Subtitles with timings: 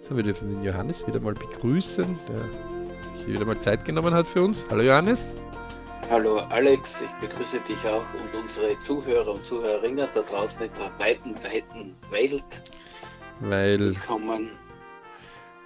[0.00, 4.26] So, wir dürfen den Johannes wieder mal begrüßen, der sich wieder mal Zeit genommen hat
[4.26, 4.64] für uns.
[4.70, 5.34] Hallo Johannes.
[6.08, 10.98] Hallo Alex, ich begrüße dich auch und unsere Zuhörer und Zuhörerinnen da draußen in der
[10.98, 12.62] weiten, weiten Welt.
[13.40, 14.50] Weil Willkommen.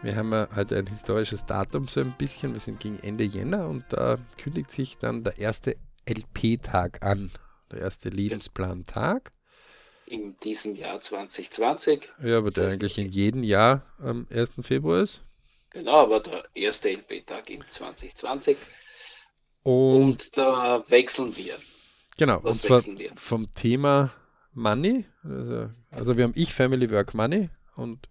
[0.02, 2.54] wir haben ja heute ein historisches Datum so ein bisschen.
[2.54, 5.76] Wir sind gegen Ende Jänner und da kündigt sich dann der erste
[6.08, 7.30] LP-Tag an.
[7.70, 9.30] Der erste Lebensplantag.
[10.12, 12.08] In diesem Jahr 2020.
[12.22, 14.52] Ja, aber Das der eigentlich in jedem Jahr am 1.
[14.62, 15.22] Februar ist.
[15.70, 18.56] Genau, aber der erste LP-Tag im 2020.
[19.62, 21.58] Und Und da wechseln wir.
[22.16, 23.12] genau, was und zwar wechseln wir?
[23.16, 24.12] vom Thema
[24.52, 25.04] Money.
[25.24, 27.48] Also, also wir haben Ich, Family, Work, Money.
[27.76, 28.08] Und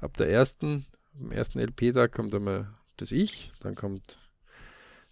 [0.00, 0.86] ab der ersten,
[1.18, 4.18] am ersten LP-Tag kommt einmal das Ich, dann kommt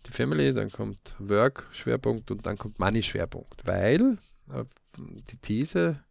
[0.06, 3.66] die Family, dann kommt Work, Schwerpunkt und dann kommt Money, Schwerpunkt.
[3.66, 4.18] Weil
[4.52, 4.64] äh,
[4.98, 6.02] die These,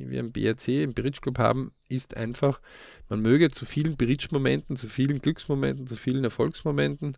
[0.00, 2.60] die wir im BRC, im Bridge Club haben, ist einfach,
[3.08, 7.16] man möge zu vielen Bridge-Momenten, zu vielen Glücksmomenten, zu vielen Erfolgsmomenten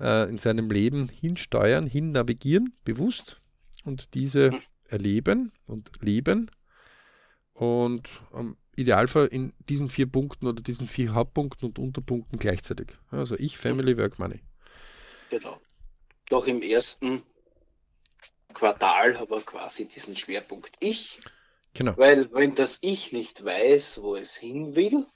[0.00, 3.40] äh, in seinem Leben hinsteuern, hin navigieren, bewusst
[3.84, 6.50] und diese erleben und leben
[7.52, 12.88] und im Idealfall in diesen vier Punkten oder diesen vier Hauptpunkten und Unterpunkten gleichzeitig.
[13.10, 14.40] Also ich, Family, Work, Money.
[15.30, 15.60] Genau.
[16.28, 17.22] Doch im ersten
[18.52, 21.20] Quartal haben wir quasi diesen Schwerpunkt Ich.
[21.76, 21.96] Genau.
[21.96, 25.06] Weil wenn das Ich nicht weiß, wo es hin will,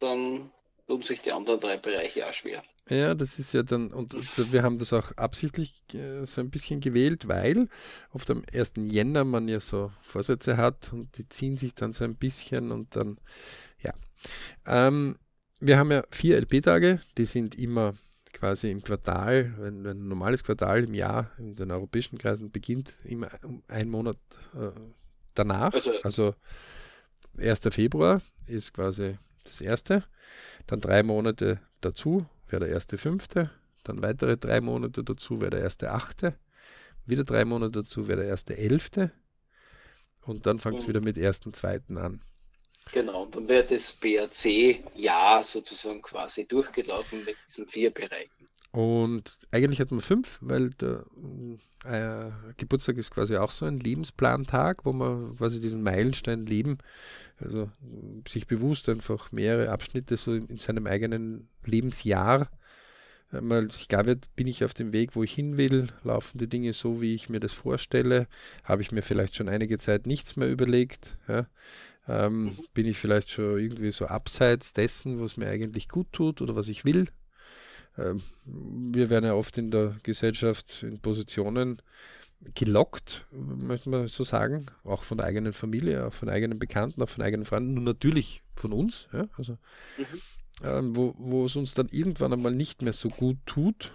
[0.00, 0.50] dann
[0.88, 2.62] tun sich die anderen drei Bereiche auch schwer.
[2.88, 4.14] Ja, das ist ja dann, und
[4.52, 7.68] wir haben das auch absichtlich äh, so ein bisschen gewählt, weil
[8.12, 8.72] oft am 1.
[8.88, 12.96] Jänner man ja so Vorsätze hat und die ziehen sich dann so ein bisschen und
[12.96, 13.20] dann,
[13.78, 13.94] ja.
[14.66, 15.18] Ähm,
[15.60, 17.94] wir haben ja vier LP-Tage, die sind immer
[18.32, 22.98] quasi im Quartal, wenn, wenn ein normales Quartal im Jahr in den europäischen Kreisen beginnt,
[23.04, 24.18] immer um einen Monat
[24.54, 24.72] äh,
[25.44, 25.72] danach.
[25.74, 26.34] Also- Also
[27.38, 27.70] 1.
[27.70, 30.04] Februar ist quasi das erste,
[30.66, 33.50] dann drei Monate dazu wäre der erste fünfte,
[33.84, 36.34] dann weitere drei Monate dazu wäre der erste achte,
[37.06, 39.10] wieder drei Monate dazu wäre der erste elfte
[40.22, 40.88] und dann fängt es Mhm.
[40.88, 42.20] wieder mit ersten zweiten an.
[42.92, 48.46] Genau, und dann wird das BRC-Jahr sozusagen quasi durchgelaufen mit diesen vier Bereichen.
[48.72, 51.04] Und eigentlich hat man fünf, weil der
[51.84, 56.78] äh, Geburtstag ist quasi auch so ein Lebensplantag, wo man quasi diesen Meilenstein leben,
[57.40, 57.68] also
[58.28, 62.48] sich bewusst einfach mehrere Abschnitte so in, in seinem eigenen Lebensjahr
[63.32, 66.38] äh, mal sich klar wird, bin ich auf dem Weg, wo ich hin will, laufen
[66.38, 68.28] die Dinge so, wie ich mir das vorstelle,
[68.64, 71.46] habe ich mir vielleicht schon einige Zeit nichts mehr überlegt, ja?
[72.08, 72.58] ähm, Mhm.
[72.74, 76.68] bin ich vielleicht schon irgendwie so abseits dessen, was mir eigentlich gut tut oder was
[76.68, 77.06] ich will.
[77.98, 81.82] Ähm, wir werden ja oft in der Gesellschaft in Positionen
[82.54, 87.08] gelockt, möchte man so sagen, auch von der eigenen Familie, auch von eigenen Bekannten, auch
[87.08, 89.58] von eigenen Freunden, nur natürlich von uns, ja, also,
[89.98, 90.20] Mhm.
[90.64, 93.92] ähm, wo, wo es uns dann irgendwann einmal nicht mehr so gut tut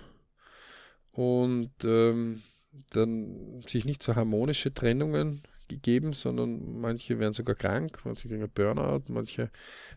[1.11, 2.43] und ähm,
[2.91, 9.03] dann sich nicht so harmonische Trennungen gegeben, sondern manche werden sogar krank, manche kriegen Burnout,
[9.07, 9.49] manche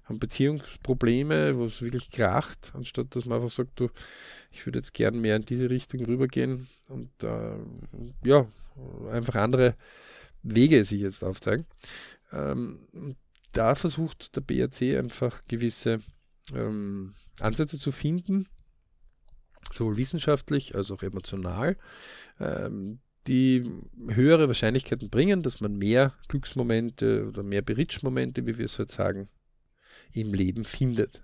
[0.05, 3.89] haben Beziehungsprobleme, wo es wirklich kracht, anstatt dass man einfach sagt, du,
[4.51, 7.57] ich würde jetzt gern mehr in diese Richtung rübergehen und äh,
[8.25, 8.47] ja,
[9.11, 9.75] einfach andere
[10.43, 11.67] Wege sich jetzt aufzeigen.
[12.33, 12.87] Ähm,
[13.53, 16.01] da versucht der BRC einfach gewisse
[16.55, 18.47] ähm, Ansätze zu finden,
[19.73, 21.77] sowohl wissenschaftlich als auch emotional,
[22.41, 23.71] ähm, die
[24.09, 29.29] höhere Wahrscheinlichkeiten bringen, dass man mehr Glücksmomente oder mehr Berichtsmomente, wie wir es heute sagen,
[30.13, 31.23] im Leben findet.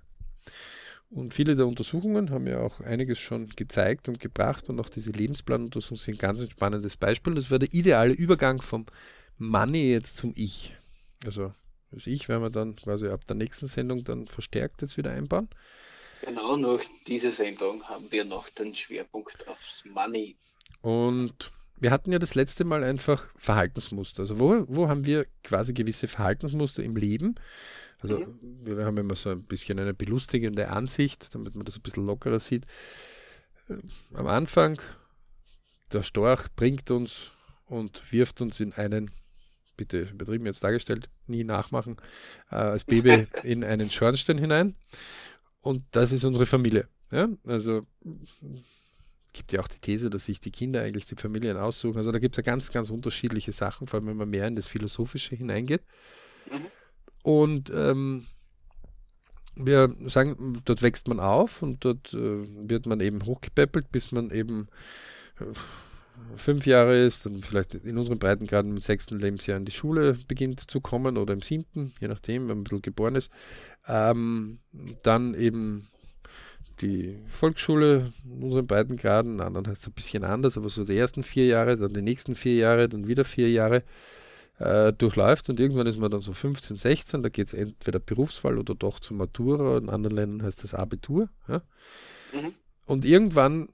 [1.11, 5.13] Und viele der Untersuchungen haben ja auch einiges schon gezeigt und gebracht und auch diese
[5.13, 7.35] Lebensplanuntersuchungen sind ganz ein spannendes Beispiel.
[7.35, 8.87] Das wäre der ideale Übergang vom
[9.39, 10.77] Money jetzt zum Ich.
[11.25, 11.55] Also
[11.93, 15.49] das Ich werden wir dann quasi ab der nächsten Sendung dann verstärkt jetzt wieder einbauen.
[16.23, 20.37] Genau, nur diese Sendung haben wir noch den Schwerpunkt aufs Money.
[20.81, 24.23] Und wir hatten ja das letzte Mal einfach Verhaltensmuster.
[24.23, 27.35] Also wo, wo haben wir quasi gewisse Verhaltensmuster im Leben?
[27.99, 32.07] Also wir haben immer so ein bisschen eine belustigende Ansicht, damit man das ein bisschen
[32.07, 32.67] lockerer sieht.
[33.69, 33.77] Äh,
[34.13, 34.81] Am Anfang,
[35.93, 37.33] der Storch bringt uns
[37.67, 39.11] und wirft uns in einen,
[39.77, 41.97] bitte übertrieben jetzt dargestellt, nie nachmachen,
[42.51, 44.77] äh, als Baby in einen Schornstein hinein.
[45.61, 46.89] Und das ist unsere Familie.
[47.11, 47.29] Ja?
[47.45, 47.87] Also
[49.35, 51.99] gibt ja auch die These, dass sich die Kinder eigentlich die Familien aussuchen.
[51.99, 54.57] Also da gibt es ja ganz, ganz unterschiedliche Sachen, vor allem wenn man mehr in
[54.57, 55.83] das Philosophische hineingeht.
[56.51, 56.67] Mhm.
[57.23, 58.27] Und ähm,
[59.57, 64.31] wir sagen, dort wächst man auf und dort äh, wird man eben hochgepäppelt, bis man
[64.31, 64.69] eben
[65.41, 65.45] äh,
[66.37, 70.71] fünf Jahre ist, dann vielleicht in unseren Breitengraden im sechsten Lebensjahr in die Schule beginnt
[70.71, 73.33] zu kommen oder im siebten, je nachdem, wenn man ein bisschen geboren ist.
[73.87, 74.61] Ähm,
[75.03, 75.89] dann eben
[76.81, 80.97] die Volksschule in unseren beiden Graden, anderen heißt es ein bisschen anders, aber so die
[80.97, 83.83] ersten vier Jahre, dann die nächsten vier Jahre, dann wieder vier Jahre
[84.59, 88.59] äh, durchläuft und irgendwann ist man dann so 15, 16, da geht es entweder Berufswahl
[88.59, 91.29] oder doch zur Matura, in anderen Ländern heißt das Abitur.
[91.49, 91.63] Ja?
[92.33, 92.55] Mhm.
[92.87, 93.69] Und irgendwann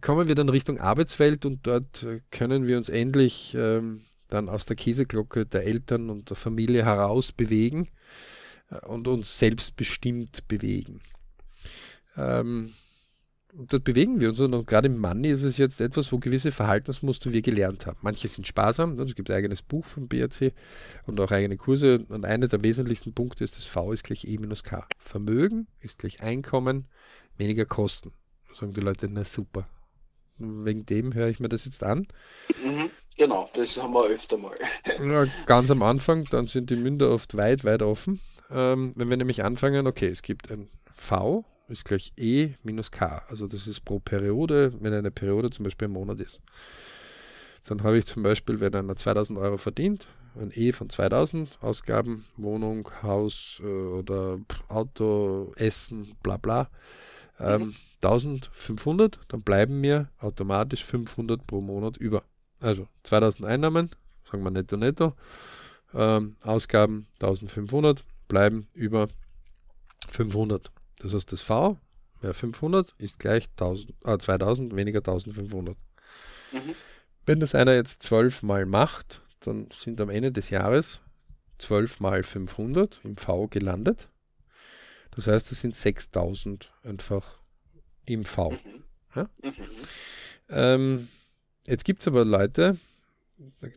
[0.00, 4.76] kommen wir dann Richtung Arbeitswelt und dort können wir uns endlich ähm, dann aus der
[4.76, 7.88] Käseglocke der Eltern und der Familie heraus bewegen
[8.70, 11.00] äh, und uns selbstbestimmt bewegen.
[12.16, 12.72] Ähm,
[13.56, 16.50] und dort bewegen wir uns und gerade im Money ist es jetzt etwas, wo gewisse
[16.50, 17.98] Verhaltensmuster wir gelernt haben.
[18.02, 20.52] Manche sind sparsam, es gibt ein eigenes Buch vom BRC
[21.06, 24.38] und auch eigene Kurse und einer der wesentlichsten Punkte ist, das V ist gleich E
[24.38, 24.86] minus K.
[24.98, 26.88] Vermögen ist gleich Einkommen,
[27.36, 28.12] weniger Kosten.
[28.48, 29.68] Da sagen die Leute, na super.
[30.38, 32.08] Wegen dem höre ich mir das jetzt an.
[32.64, 34.56] Mhm, genau, das haben wir öfter mal.
[35.00, 38.18] Ja, ganz am Anfang, dann sind die Münder oft weit, weit offen.
[38.50, 43.22] Ähm, wenn wir nämlich anfangen, okay, es gibt ein V, ist gleich E minus K.
[43.28, 46.40] Also das ist pro Periode, wenn eine Periode zum Beispiel ein Monat ist.
[47.64, 50.08] Dann habe ich zum Beispiel, wenn einer 2000 Euro verdient,
[50.38, 54.38] ein E von 2000, Ausgaben, Wohnung, Haus äh, oder
[54.68, 56.68] Auto, Essen, bla bla,
[57.40, 57.74] ähm, mhm.
[58.02, 62.22] 1500, dann bleiben mir automatisch 500 pro Monat über.
[62.60, 63.90] Also 2000 Einnahmen,
[64.30, 65.14] sagen wir netto netto,
[65.94, 69.08] ähm, Ausgaben 1500, bleiben über
[70.10, 70.70] 500.
[71.04, 71.78] Das heißt, das V
[72.22, 75.76] wäre 500 ist gleich 1000, äh, 2000 weniger 1500.
[76.50, 76.74] Mhm.
[77.26, 81.00] Wenn das einer jetzt 12 mal macht, dann sind am Ende des Jahres
[81.58, 84.08] 12 mal 500 im V gelandet.
[85.10, 87.38] Das heißt, das sind 6000 einfach
[88.06, 88.52] im V.
[88.52, 88.84] Mhm.
[89.14, 89.28] Ja?
[89.42, 89.52] Mhm.
[90.48, 91.08] Ähm,
[91.66, 92.78] jetzt gibt es aber Leute,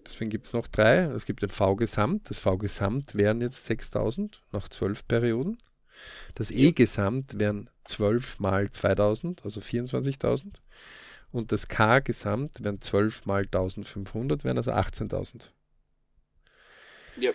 [0.07, 0.99] deswegen gibt es noch drei.
[0.99, 2.29] Es gibt den V-Gesamt.
[2.29, 5.57] Das V-Gesamt wären jetzt 6000 nach 12 Perioden.
[6.35, 10.53] Das E-Gesamt wären 12 mal 2000, also 24.000.
[11.31, 15.49] Und das K-Gesamt wären 12 mal 1500, wären also 18.000.
[17.19, 17.31] Ja.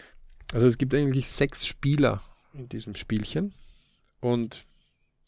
[0.52, 2.22] Also es gibt eigentlich sechs Spieler
[2.54, 3.54] in diesem Spielchen.
[4.20, 4.64] Und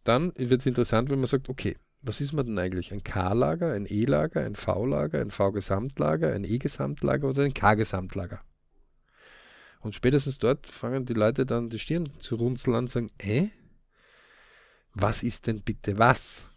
[0.05, 2.93] dann wird es interessant, wenn man sagt, okay, was ist man denn eigentlich?
[2.93, 8.41] Ein K-Lager, ein E-Lager, ein V-Lager, ein V-Gesamtlager, ein E-Gesamtlager oder ein K-Gesamtlager?
[9.85, 13.49] Und spätestens dort fangen die Leute dann die Stirn zu runzeln und sagen, äh,
[14.95, 16.49] was ist denn bitte was?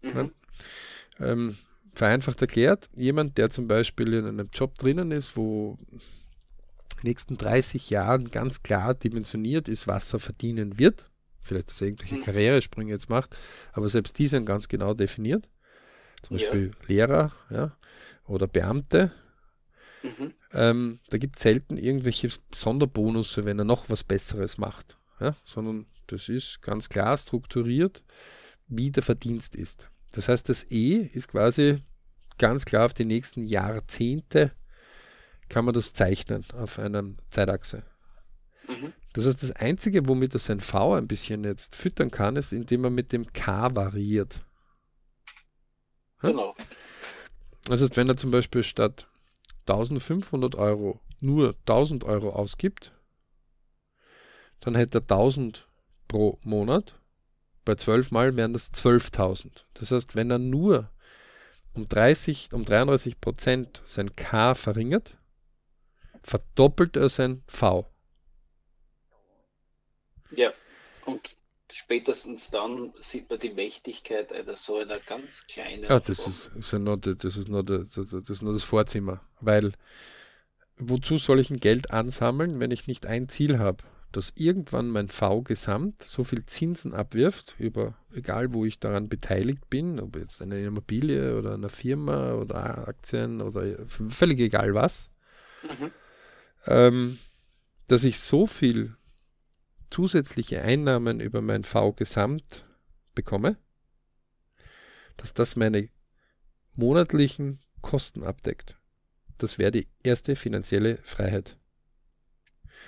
[0.00, 0.32] Mhm.
[1.18, 1.32] Ja?
[1.32, 1.58] Ähm,
[1.92, 6.00] vereinfacht erklärt, jemand, der zum Beispiel in einem Job drinnen ist, wo in den
[7.02, 11.10] nächsten 30 Jahren ganz klar dimensioniert ist, was er verdienen wird,
[11.42, 12.22] vielleicht dass er irgendwelche mhm.
[12.22, 13.36] Karrieresprünge jetzt macht,
[13.72, 15.46] aber selbst die sind ganz genau definiert.
[16.22, 16.86] Zum Beispiel ja.
[16.86, 17.76] Lehrer ja,
[18.26, 19.12] oder Beamte,
[20.02, 20.34] Mhm.
[20.52, 25.36] Ähm, da gibt es selten irgendwelche Sonderbonusse, wenn er noch was Besseres macht, ja?
[25.44, 28.02] sondern das ist ganz klar strukturiert,
[28.66, 29.90] wie der Verdienst ist.
[30.12, 31.82] Das heißt, das E ist quasi
[32.38, 34.52] ganz klar auf die nächsten Jahrzehnte
[35.50, 37.82] kann man das zeichnen auf einer Zeitachse.
[38.68, 38.92] Mhm.
[39.12, 42.84] Das heißt, das Einzige, womit er sein V ein bisschen jetzt füttern kann, ist, indem
[42.84, 44.40] er mit dem K variiert.
[46.20, 46.54] Genau.
[47.64, 49.09] Das heißt, wenn er zum Beispiel statt
[49.60, 52.92] 1500 Euro nur 1000 Euro ausgibt,
[54.60, 55.68] dann hätte er 1000
[56.08, 56.96] pro Monat.
[57.64, 59.64] Bei 12 Mal wären das 12.000.
[59.74, 60.90] Das heißt, wenn er nur
[61.74, 65.16] um 30, um 33 Prozent sein K verringert,
[66.22, 67.86] verdoppelt er sein V.
[70.30, 70.52] Ja,
[71.06, 71.36] und
[71.72, 75.84] spätestens dann sieht man die Mächtigkeit einer so einer ganz kleinen.
[75.84, 79.20] Ja, das ist, ist ja nur, das, ist nur das, das ist nur das Vorzimmer.
[79.40, 79.72] Weil
[80.78, 83.84] wozu soll ich ein Geld ansammeln, wenn ich nicht ein Ziel habe?
[84.12, 90.00] Dass irgendwann mein V-Gesamt so viel Zinsen abwirft, über egal wo ich daran beteiligt bin,
[90.00, 95.10] ob jetzt eine Immobilie oder eine Firma oder Aktien oder völlig egal was,
[95.62, 95.90] mhm.
[96.66, 97.18] ähm,
[97.86, 98.96] dass ich so viel
[99.90, 102.64] zusätzliche Einnahmen über mein V-Gesamt
[103.14, 103.56] bekomme,
[105.16, 105.88] dass das meine
[106.76, 108.76] monatlichen Kosten abdeckt.
[109.38, 111.56] Das wäre die erste finanzielle Freiheit.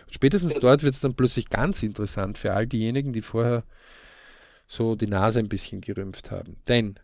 [0.07, 3.65] Und spätestens dort wird es dann plötzlich ganz interessant für all diejenigen, die vorher
[4.67, 6.57] so die Nase ein bisschen gerümpft haben.
[6.69, 6.99] Denn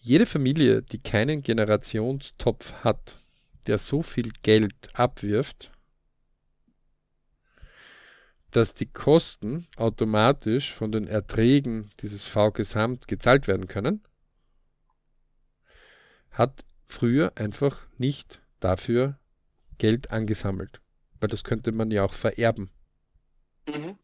[0.00, 3.18] jede Familie, die keinen Generationstopf hat,
[3.66, 5.72] der so viel Geld abwirft,
[8.56, 14.02] dass die Kosten automatisch von den Erträgen dieses V-Gesamt gezahlt werden können,
[16.30, 19.18] hat früher einfach nicht dafür
[19.76, 20.80] Geld angesammelt.
[21.20, 22.70] Weil das könnte man ja auch vererben.
[23.68, 23.98] Mhm.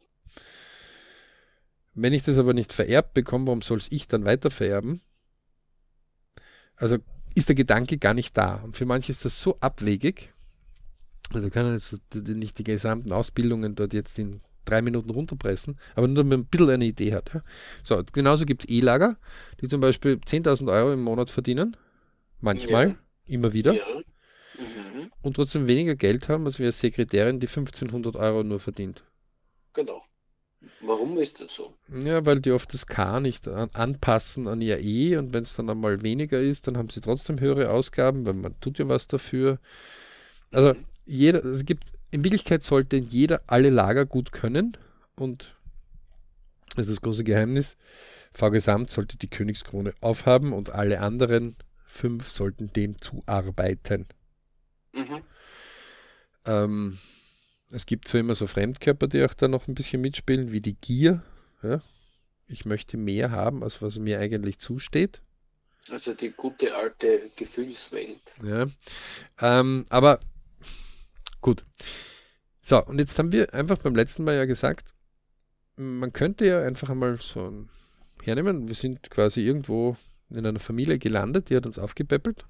[1.95, 5.01] Wenn ich das aber nicht vererbt bekomme, warum soll es ich dann weiter vererben?
[6.77, 6.99] Also
[7.35, 8.57] ist der Gedanke gar nicht da.
[8.57, 10.35] Und für manche ist das so abwegig.
[11.35, 16.19] Wir können jetzt nicht die gesamten Ausbildungen dort jetzt in drei Minuten runterpressen, aber nur,
[16.19, 17.33] damit man ein bisschen eine Idee hat.
[17.35, 17.43] Ja.
[17.83, 19.17] So, genauso gibt es E-Lager,
[19.61, 21.77] die zum Beispiel 10.000 Euro im Monat verdienen.
[22.41, 22.97] Manchmal, ja.
[23.27, 23.75] immer wieder.
[23.75, 23.85] Ja.
[24.59, 25.11] Mhm.
[25.23, 29.05] Und trotzdem weniger Geld haben, als wir als Sekretärin, die 1500 Euro nur verdient.
[29.73, 30.03] Genau.
[30.81, 31.75] Warum ist das so?
[32.05, 35.57] Ja, weil die oft das K nicht an, anpassen an ihr E und wenn es
[35.57, 39.09] dann einmal weniger ist, dann haben sie trotzdem höhere Ausgaben, weil man tut ja was
[39.09, 39.59] dafür.
[40.51, 40.85] Also mhm.
[41.05, 44.77] Jeder, es gibt, in Wirklichkeit sollte jeder alle Lager gut können
[45.17, 45.57] und
[46.77, 47.77] das ist das große Geheimnis.
[48.33, 54.07] V-Gesamt sollte die Königskrone aufhaben und alle anderen fünf sollten dem zuarbeiten.
[54.93, 55.23] Mhm.
[56.47, 56.99] Ähm,
[57.71, 60.75] es gibt zwar immer so Fremdkörper, die auch da noch ein bisschen mitspielen, wie die
[60.75, 61.23] Gier.
[61.63, 61.83] Ja?
[62.47, 65.21] Ich möchte mehr haben, als was mir eigentlich zusteht.
[65.91, 68.35] Also die gute alte Gefühlswelt.
[68.45, 68.67] Ja.
[69.41, 70.21] Ähm, aber
[71.43, 71.67] gut.
[72.63, 74.95] So, und jetzt haben wir einfach beim letzten Mal ja gesagt,
[75.77, 77.67] man könnte ja einfach einmal so
[78.23, 78.69] hernehmen.
[78.69, 79.97] Wir sind quasi irgendwo
[80.31, 82.47] in einer Familie gelandet, die hat uns aufgepäppelt,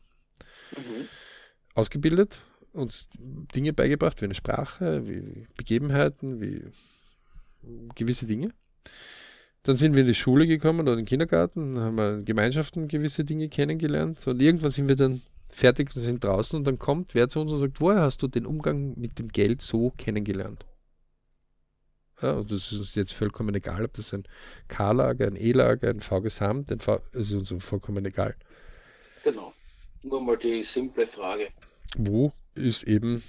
[0.77, 1.09] mhm.
[1.75, 6.65] ausgebildet uns Dinge beigebracht, wie eine Sprache, wie Begebenheiten, wie
[7.95, 8.53] gewisse Dinge.
[9.63, 12.89] Dann sind wir in die Schule gekommen oder in den Kindergarten, haben wir in Gemeinschaften
[12.89, 14.27] gewisse Dinge kennengelernt.
[14.27, 15.23] Und irgendwann sind wir dann
[15.55, 18.29] fertig und sind draußen und dann kommt wer zu uns und sagt, woher hast du
[18.29, 20.65] den Umgang mit dem Geld so kennengelernt?
[22.21, 24.25] Ja, und das ist uns jetzt vollkommen egal, ob das ein
[24.69, 28.37] K-Lager, ein E-Lager, ein V-Gesamt, ein V, ist uns vollkommen egal.
[29.25, 29.53] Genau.
[30.03, 31.49] Nur mal die simple Frage.
[31.97, 33.23] Wo ist eben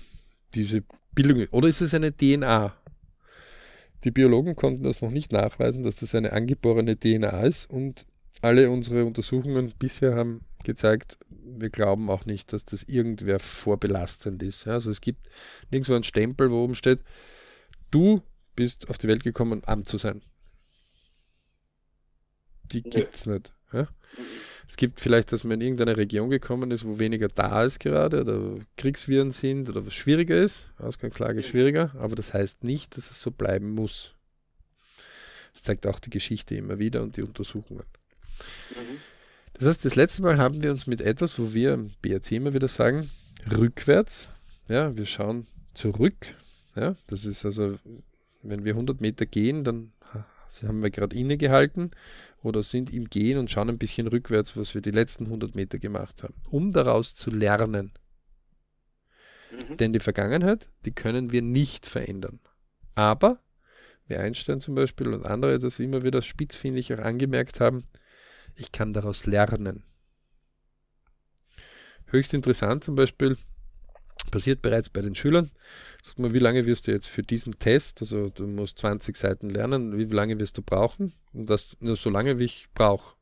[0.53, 1.47] diese Bildung.
[1.51, 2.75] Oder ist es eine DNA?
[4.03, 8.05] Die Biologen konnten das noch nicht nachweisen, dass das eine angeborene DNA ist und
[8.41, 14.67] alle unsere Untersuchungen bisher haben gezeigt, wir glauben auch nicht, dass das irgendwer vorbelastend ist.
[14.67, 15.29] Also es gibt
[15.71, 16.99] nirgendwo einen Stempel, wo oben steht,
[17.91, 18.21] du
[18.55, 20.21] bist auf die Welt gekommen, um arm zu sein.
[22.71, 23.53] Die gibt es nicht.
[23.71, 23.83] Ja?
[23.83, 23.87] Mhm.
[24.67, 28.21] Es gibt vielleicht, dass man in irgendeine Region gekommen ist, wo weniger da ist gerade
[28.21, 30.69] oder Kriegsviren sind oder was schwieriger ist.
[30.77, 34.13] Ausgangslage ist schwieriger, aber das heißt nicht, dass es so bleiben muss.
[35.53, 37.85] Das zeigt auch die Geschichte immer wieder und die Untersuchungen.
[38.71, 38.99] Mhm.
[39.53, 42.53] Das heißt, das letzte Mal haben wir uns mit etwas, wo wir im BRC immer
[42.53, 43.09] wieder sagen,
[43.51, 44.29] rückwärts,
[44.67, 46.35] ja, wir schauen zurück.
[46.75, 47.77] Ja, das ist also,
[48.41, 49.91] wenn wir 100 Meter gehen, dann
[50.61, 51.91] haben wir gerade innegehalten
[52.43, 55.79] oder sind im Gehen und schauen ein bisschen rückwärts, was wir die letzten 100 Meter
[55.79, 57.91] gemacht haben, um daraus zu lernen.
[59.51, 59.77] Mhm.
[59.77, 62.39] Denn die Vergangenheit, die können wir nicht verändern.
[62.95, 63.39] Aber,
[64.07, 67.85] wie Einstein zum Beispiel und andere das immer wieder spitzfindig auch angemerkt haben,
[68.55, 69.83] ich kann daraus lernen.
[72.07, 73.37] Höchst interessant zum Beispiel,
[74.31, 75.51] passiert bereits bei den Schülern.
[76.03, 79.49] Sag mal, wie lange wirst du jetzt für diesen Test, also du musst 20 Seiten
[79.49, 81.13] lernen, wie lange wirst du brauchen?
[81.33, 83.15] Und das nur so lange, wie ich brauche.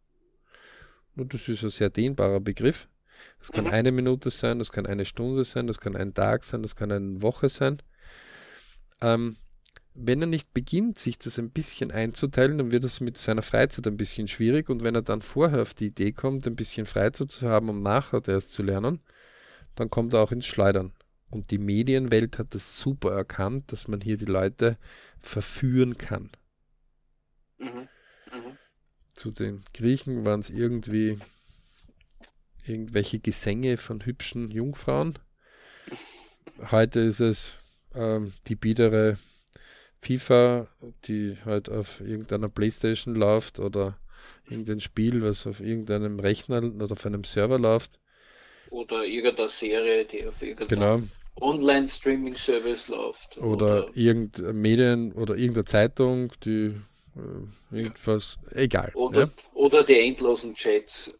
[1.15, 2.87] Das ist ein sehr dehnbarer Begriff.
[3.39, 3.71] Das kann mhm.
[3.71, 6.91] eine Minute sein, das kann eine Stunde sein, das kann ein Tag sein, das kann
[6.91, 7.81] eine Woche sein.
[9.01, 9.37] Ähm,
[9.93, 13.85] wenn er nicht beginnt, sich das ein bisschen einzuteilen, dann wird es mit seiner Freizeit
[13.87, 14.69] ein bisschen schwierig.
[14.69, 17.81] Und wenn er dann vorher auf die Idee kommt, ein bisschen Freizeit zu haben, um
[17.81, 19.01] nachher erst zu lernen,
[19.75, 20.93] dann kommt er auch ins Schleudern.
[21.29, 24.77] Und die Medienwelt hat das super erkannt, dass man hier die Leute
[25.19, 26.29] verführen kann.
[27.57, 27.87] Mhm.
[28.31, 28.57] Mhm.
[29.13, 31.19] Zu den Griechen waren es irgendwie
[32.65, 35.17] irgendwelche Gesänge von hübschen Jungfrauen.
[36.71, 37.55] Heute ist es
[37.93, 39.17] ähm, die biedere
[40.01, 40.67] FIFA,
[41.05, 43.97] die halt auf irgendeiner Playstation läuft oder
[44.49, 47.99] irgendein Spiel, was auf irgendeinem Rechner oder auf einem Server läuft.
[48.69, 51.01] Oder irgendeine Serie, die auf irgendeinem genau.
[51.39, 53.37] Online-Streaming-Service läuft.
[53.37, 56.73] Oder, oder irgendeine Medien oder irgendeine Zeitung, die
[57.15, 58.91] äh, irgendwas, egal.
[58.95, 59.29] Oder, ja?
[59.53, 61.13] oder die endlosen Chats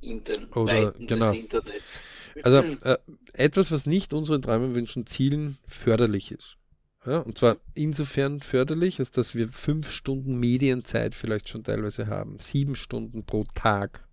[0.00, 1.30] in den oder, Weiten genau.
[1.30, 2.02] des Internets.
[2.42, 2.98] Also äh,
[3.32, 6.56] etwas, was nicht unseren Träumen, Wünschen, Zielen förderlich ist.
[7.06, 12.38] Ja, und zwar insofern förderlich, als dass wir fünf Stunden Medienzeit vielleicht schon teilweise haben.
[12.38, 14.06] Sieben Stunden pro Tag.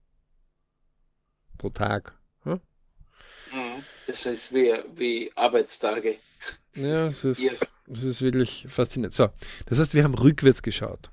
[1.57, 2.17] Pro Tag.
[3.55, 3.83] Mhm.
[4.07, 6.17] Das ist wie, wie Arbeitstage.
[6.75, 7.41] Ja, es ist,
[7.87, 9.13] es ist wirklich faszinierend.
[9.13, 9.29] So,
[9.65, 11.09] das heißt, wir haben rückwärts geschaut.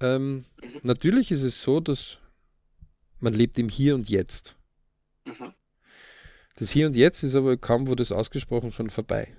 [0.00, 0.80] Ähm, mhm.
[0.82, 2.18] Natürlich ist es so, dass
[3.20, 4.56] man lebt im Hier und Jetzt.
[5.24, 5.52] Mhm.
[6.56, 9.36] Das Hier und Jetzt ist aber kaum wo das ausgesprochen schon vorbei.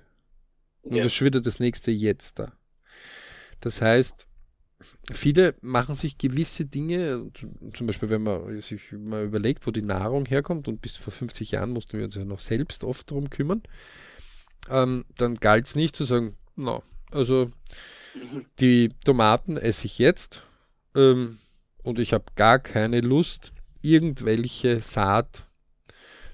[0.84, 1.02] Und ja.
[1.02, 2.52] das ist wieder das nächste Jetzt da.
[3.60, 4.26] Das heißt,
[5.12, 7.30] viele machen sich gewisse Dinge,
[7.72, 11.52] zum Beispiel wenn man sich mal überlegt, wo die Nahrung herkommt, und bis vor 50
[11.52, 13.62] Jahren mussten wir uns ja noch selbst oft darum kümmern,
[14.68, 17.50] ähm, dann galt es nicht zu sagen, na, no, also
[18.14, 18.46] mhm.
[18.60, 20.42] die Tomaten esse ich jetzt
[20.94, 21.38] ähm,
[21.82, 25.46] und ich habe gar keine Lust, irgendwelche Saat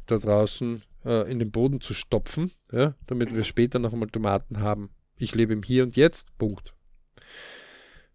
[0.07, 4.61] da draußen äh, in den Boden zu stopfen, ja, damit wir später noch einmal Tomaten
[4.61, 4.91] haben.
[5.17, 6.75] Ich lebe im Hier und Jetzt, Punkt.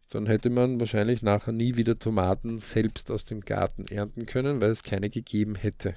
[0.09, 4.69] Dann hätte man wahrscheinlich nachher nie wieder Tomaten selbst aus dem Garten ernten können, weil
[4.69, 5.95] es keine gegeben hätte.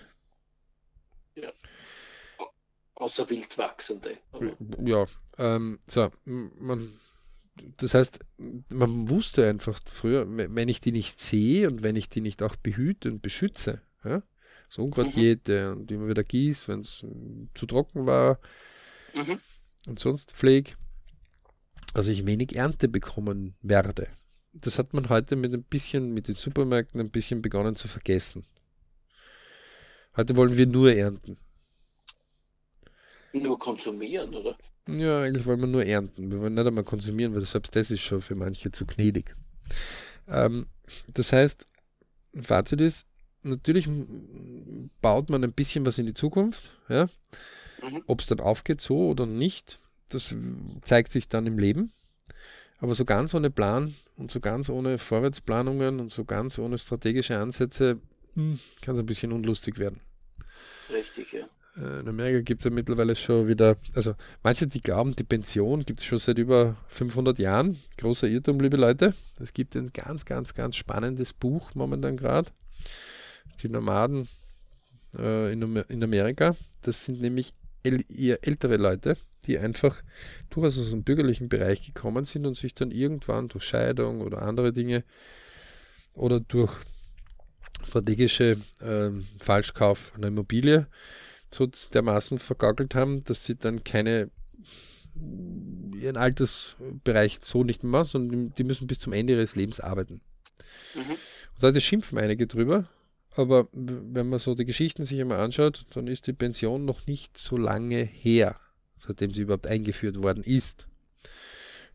[1.37, 1.53] Ja.
[2.95, 4.19] Außer wildwachsende.
[4.85, 5.07] Ja,
[5.39, 6.99] ähm, so, man,
[7.77, 8.19] das heißt,
[8.71, 12.57] man wusste einfach früher, wenn ich die nicht sehe und wenn ich die nicht auch
[12.57, 14.23] behüte und beschütze, ja,
[14.69, 15.81] so Ungratjäte mhm.
[15.81, 17.05] und immer wieder gieß, wenn es
[17.55, 18.39] zu trocken war
[19.15, 19.41] mhm.
[19.87, 20.77] und sonst pfleg,
[21.95, 24.09] also ich wenig Ernte bekommen werde.
[24.53, 28.45] Das hat man heute mit ein bisschen, mit den Supermärkten ein bisschen begonnen zu vergessen.
[30.17, 31.39] Heute wollen wir nur ernten.
[33.33, 34.57] Nur konsumieren, oder?
[34.89, 36.31] Ja, eigentlich wollen wir nur ernten.
[36.31, 39.37] Wir wollen nicht einmal konsumieren, weil selbst das ist schon für manche zu gnädig.
[40.27, 40.67] Ähm,
[41.09, 41.67] das heißt,
[42.43, 43.07] Fazit ist,
[43.43, 43.89] natürlich
[45.01, 46.71] baut man ein bisschen was in die Zukunft.
[46.89, 47.09] Ja?
[47.83, 48.03] Mhm.
[48.07, 50.35] Ob es dann aufgeht so oder nicht, das
[50.85, 51.93] zeigt sich dann im Leben.
[52.81, 57.37] Aber so ganz ohne Plan und so ganz ohne Vorwärtsplanungen und so ganz ohne strategische
[57.37, 58.01] Ansätze
[58.35, 60.01] hm, kann es ein bisschen unlustig werden.
[60.91, 61.49] Richtig, ja.
[61.77, 64.15] Äh, in Amerika gibt es ja mittlerweile schon wieder, also
[64.45, 67.79] manche, die glauben, die Pension gibt es schon seit über 500 Jahren.
[67.97, 69.13] Großer Irrtum, liebe Leute.
[69.41, 72.53] Es gibt ein ganz, ganz, ganz spannendes Buch momentan gerade
[73.63, 74.29] die Nomaden
[75.17, 76.57] äh, in, in Amerika.
[76.83, 80.03] Das sind nämlich eher ältere Leute, die einfach
[80.51, 84.73] durchaus aus dem bürgerlichen Bereich gekommen sind und sich dann irgendwann durch Scheidung oder andere
[84.73, 85.05] Dinge
[86.15, 86.73] oder durch
[87.87, 90.87] strategische äh, Falschkauf einer Immobilie
[91.53, 94.31] so dermaßen vergaukelt haben, dass sie dann keine
[95.95, 100.21] ihren Altersbereich so nicht mehr machen, sondern die müssen bis zum Ende ihres Lebens arbeiten.
[100.95, 101.17] Mhm.
[101.57, 102.89] Und heute schimpfen einige drüber,
[103.39, 107.39] aber wenn man so die Geschichten sich einmal anschaut, dann ist die Pension noch nicht
[107.39, 108.57] so lange her,
[108.99, 110.89] seitdem sie überhaupt eingeführt worden ist.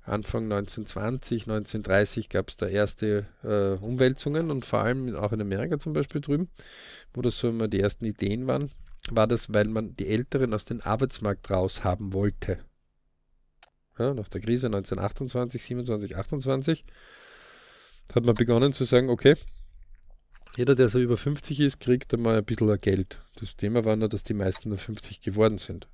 [0.05, 5.77] Anfang 1920, 1930 gab es da erste äh, Umwälzungen und vor allem auch in Amerika
[5.79, 6.49] zum Beispiel drüben,
[7.13, 8.71] wo das so immer die ersten Ideen waren,
[9.11, 12.59] war das, weil man die Älteren aus dem Arbeitsmarkt raus haben wollte.
[13.99, 16.85] Ja, nach der Krise 1928, 27, 28
[18.15, 19.35] hat man begonnen zu sagen, okay,
[20.55, 23.19] jeder, der so über 50 ist, kriegt einmal ein bisschen Geld.
[23.35, 25.87] Das Thema war nur, dass die meisten nur 50 geworden sind.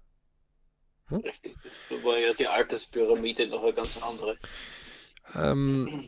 [1.08, 1.22] Hm?
[1.22, 4.36] Richtig, das war ja die Alterspyramide noch eine ganz andere.
[5.36, 6.08] Ähm,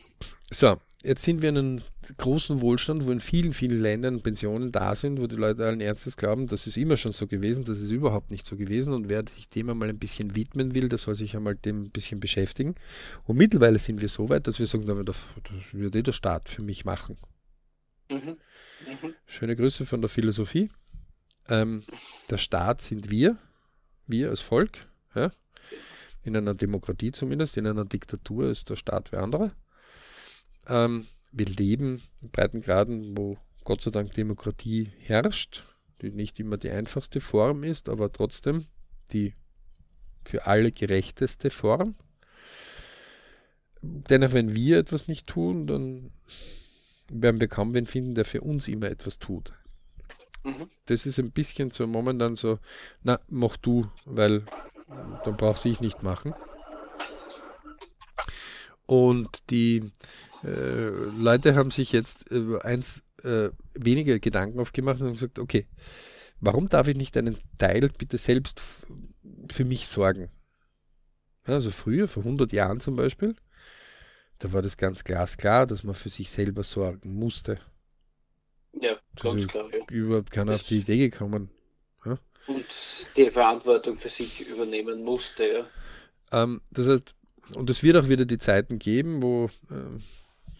[0.50, 1.82] so, jetzt sind wir in einem
[2.18, 6.16] großen Wohlstand, wo in vielen, vielen Ländern Pensionen da sind, wo die Leute allen Ernstes
[6.16, 9.24] glauben, das ist immer schon so gewesen, das ist überhaupt nicht so gewesen und wer
[9.28, 12.74] sich dem einmal ein bisschen widmen will, der soll sich einmal dem ein bisschen beschäftigen.
[13.24, 16.48] Und mittlerweile sind wir so weit, dass wir sagen, das, das wird eh der Staat
[16.48, 17.16] für mich machen.
[18.12, 18.36] Mhm.
[18.86, 19.14] Mhm.
[19.26, 20.70] Schöne Grüße von der Philosophie.
[21.48, 21.82] Ähm,
[22.30, 23.38] der Staat sind wir,
[24.06, 24.86] wir als Volk.
[25.14, 25.32] Ja?
[26.22, 29.52] In einer Demokratie zumindest, in einer Diktatur ist der Staat wer andere.
[30.66, 35.64] Ähm, wir leben in Breitengraden, wo Gott sei Dank Demokratie herrscht,
[36.02, 38.66] die nicht immer die einfachste Form ist, aber trotzdem
[39.12, 39.34] die
[40.24, 41.94] für alle gerechteste Form.
[43.80, 46.12] Dennoch, wenn wir etwas nicht tun, dann
[47.10, 49.52] werden wir kaum wen finden, der für uns immer etwas tut.
[50.44, 50.68] Mhm.
[50.86, 52.58] Das ist ein bisschen so momentan so,
[53.02, 54.44] na, mach du, weil
[55.24, 56.34] dann brauchst ich nicht machen.
[58.86, 59.90] Und die
[60.44, 65.66] äh, Leute haben sich jetzt äh, eins äh, weniger Gedanken aufgemacht und haben gesagt, okay,
[66.40, 68.60] warum darf ich nicht einen Teil bitte selbst
[69.50, 70.28] für mich sorgen?
[71.44, 73.34] Also früher, vor 100 Jahren zum Beispiel,
[74.42, 77.58] da war das ganz glasklar, dass man für sich selber sorgen musste.
[78.72, 79.70] Ja, ganz klar.
[79.72, 79.84] Ja.
[79.88, 81.48] Überhaupt keiner auf die Idee gekommen.
[82.04, 82.18] Ja?
[82.48, 82.66] Und
[83.16, 85.66] die Verantwortung für sich übernehmen musste, ja.
[86.32, 87.14] Ähm, das heißt,
[87.54, 90.00] und es wird auch wieder die Zeiten geben, wo äh,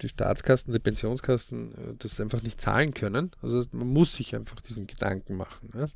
[0.01, 3.33] die Staatskassen, die Pensionskassen äh, das einfach nicht zahlen können.
[3.42, 5.71] Also man muss sich einfach diesen Gedanken machen.
[5.75, 5.87] Ja?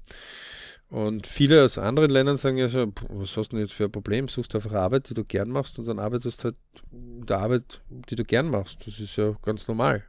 [0.88, 3.92] Und viele aus anderen Ländern sagen ja so, was hast du denn jetzt für ein
[3.92, 4.28] Problem?
[4.28, 6.54] Suchst du einfach Arbeit, die du gern machst und dann arbeitest halt
[6.92, 8.86] der Arbeit, die du gern machst.
[8.86, 10.04] Das ist ja ganz normal.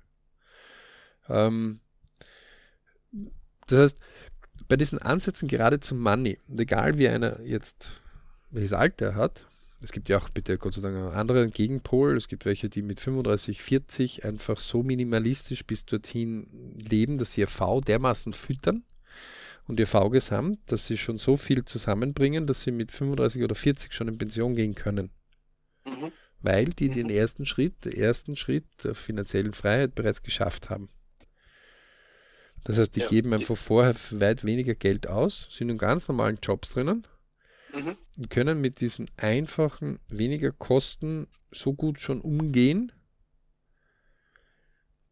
[1.29, 1.79] Ähm,
[3.65, 3.97] das heißt,
[4.67, 7.89] bei diesen Ansätzen gerade zum Money, egal wie einer jetzt,
[8.51, 9.47] welches Alter er hat,
[9.81, 12.17] es gibt ja auch bitte Gott sei Dank einen anderen Gegenpol.
[12.17, 17.41] Es gibt welche, die mit 35, 40 einfach so minimalistisch bis dorthin leben, dass sie
[17.41, 18.83] ihr V dermaßen füttern
[19.67, 23.93] und ihr V-Gesamt, dass sie schon so viel zusammenbringen, dass sie mit 35 oder 40
[23.93, 25.11] schon in Pension gehen können.
[25.85, 26.11] Mhm.
[26.41, 27.13] Weil die den mhm.
[27.13, 30.89] ersten Schritt, den ersten Schritt der finanziellen Freiheit bereits geschafft haben.
[32.63, 36.39] Das heißt, die ja, geben einfach vorher weit weniger Geld aus, sind in ganz normalen
[36.41, 37.07] Jobs drinnen
[37.73, 37.97] mhm.
[38.17, 42.91] und können mit diesen einfachen, weniger Kosten so gut schon umgehen,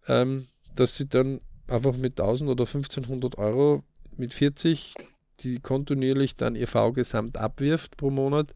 [0.08, 3.84] ähm, dass sie dann einfach mit 1000 oder 1500 Euro
[4.20, 4.94] mit 40,
[5.42, 8.54] die kontinuierlich dann ihr V-Gesamt abwirft pro Monat,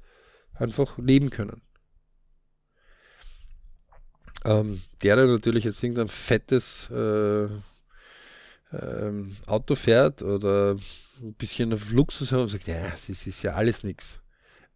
[0.53, 1.61] einfach leben können.
[4.45, 7.47] Ähm, der, der natürlich jetzt irgendein fettes äh,
[8.71, 10.77] ähm, Auto fährt oder
[11.21, 14.21] ein bisschen auf Luxus hat und sagt, ja, das ist ja alles nichts.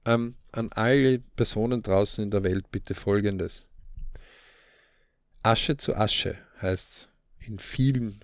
[0.06, 3.63] Ähm, an alle Personen draußen in der Welt bitte folgendes.
[5.43, 8.24] Asche zu Asche heißt in vielen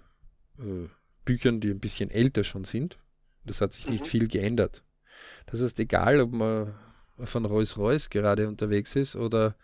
[0.60, 0.88] äh,
[1.29, 2.97] Büchern, die ein bisschen älter schon sind,
[3.45, 3.91] das hat sich mhm.
[3.91, 4.81] nicht viel geändert.
[5.45, 6.73] Das heißt, egal ob man
[7.19, 9.55] von Rolls-Royce gerade unterwegs ist oder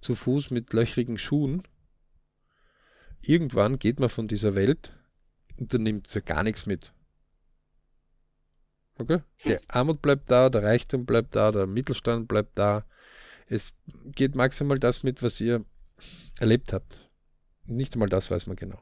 [0.00, 1.64] zu Fuß mit löchrigen Schuhen,
[3.20, 4.92] irgendwann geht man von dieser Welt
[5.56, 6.92] und dann nimmt sie gar nichts mit.
[8.98, 9.18] Okay?
[9.44, 12.84] Der Armut bleibt da, der Reichtum bleibt da, der Mittelstand bleibt da.
[13.48, 15.64] Es geht maximal das mit, was ihr
[16.38, 17.10] erlebt habt.
[17.64, 18.80] Nicht einmal das weiß man genau.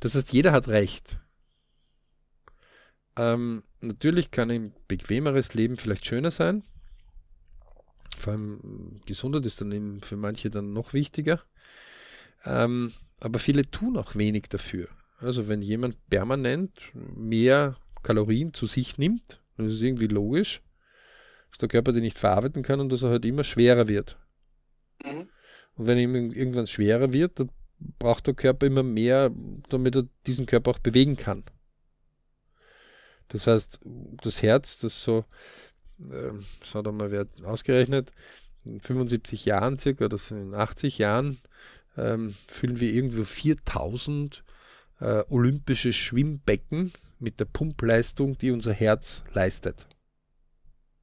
[0.00, 1.20] Das heißt, jeder hat Recht.
[3.16, 6.62] Ähm, natürlich kann ein bequemeres Leben vielleicht schöner sein.
[8.18, 11.40] Vor allem Gesundheit ist dann eben für manche dann noch wichtiger.
[12.44, 14.88] Ähm, aber viele tun auch wenig dafür.
[15.18, 20.62] Also wenn jemand permanent mehr Kalorien zu sich nimmt, dann ist es irgendwie logisch,
[21.50, 24.18] dass der Körper die nicht verarbeiten kann und dass er halt immer schwerer wird.
[25.04, 25.28] Mhm.
[25.76, 27.50] Und wenn ihm irgendwann schwerer wird, dann
[27.98, 29.30] braucht der Körper immer mehr,
[29.68, 31.44] damit er diesen Körper auch bewegen kann.
[33.28, 33.80] Das heißt,
[34.22, 35.24] das Herz, das so,
[36.00, 38.12] äh, das hat einmal wer ausgerechnet,
[38.66, 41.38] in 75 Jahren circa, oder in 80 Jahren,
[41.96, 44.44] ähm, füllen wir irgendwo 4000
[45.00, 49.86] äh, olympische Schwimmbecken mit der Pumpleistung, die unser Herz leistet.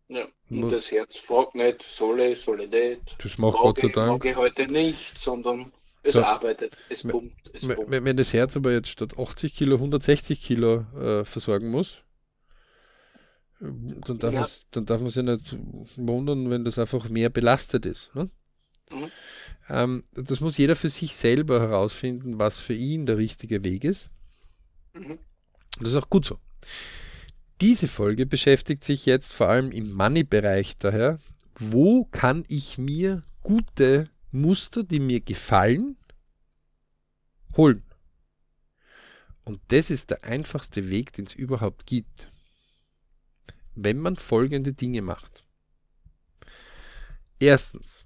[0.09, 3.17] Ja, und das Herz fragt nicht, solle, solle nicht.
[3.21, 4.23] Das macht Gott sei Dank.
[4.23, 5.73] Mag heute nicht, sondern
[6.07, 7.91] es so, arbeitet, es pumpt, es pumpt.
[7.91, 12.03] Wenn das Herz aber jetzt statt 80 Kilo 160 Kilo äh, versorgen muss,
[13.59, 14.45] dann darf, ja.
[14.71, 15.57] dann darf man sich nicht
[15.95, 18.13] wundern, wenn das einfach mehr belastet ist.
[18.15, 18.29] Ne?
[18.91, 19.11] Mhm.
[19.69, 24.09] Ähm, das muss jeder für sich selber herausfinden, was für ihn der richtige Weg ist.
[24.93, 25.19] Mhm.
[25.79, 26.37] Das ist auch gut so.
[27.59, 31.19] Diese Folge beschäftigt sich jetzt vor allem im Money-Bereich daher,
[31.57, 35.97] wo kann ich mir gute Muster, die mir gefallen,
[37.55, 37.83] holen.
[39.43, 42.29] Und das ist der einfachste Weg, den es überhaupt gibt.
[43.75, 45.45] Wenn man folgende Dinge macht.
[47.39, 48.05] Erstens,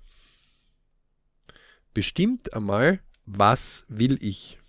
[1.93, 4.59] bestimmt einmal, was will ich.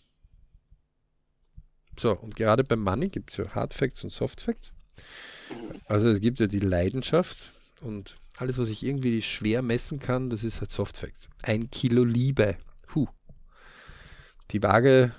[1.98, 4.72] So, und gerade beim Money gibt es ja Hard Facts und Soft Facts.
[5.86, 10.42] Also es gibt ja die Leidenschaft und alles, was ich irgendwie schwer messen kann, das
[10.42, 11.28] ist halt Soft Facts.
[11.44, 12.56] Ein Kilo Liebe.
[12.92, 13.06] Huh.
[14.50, 15.14] Die Waage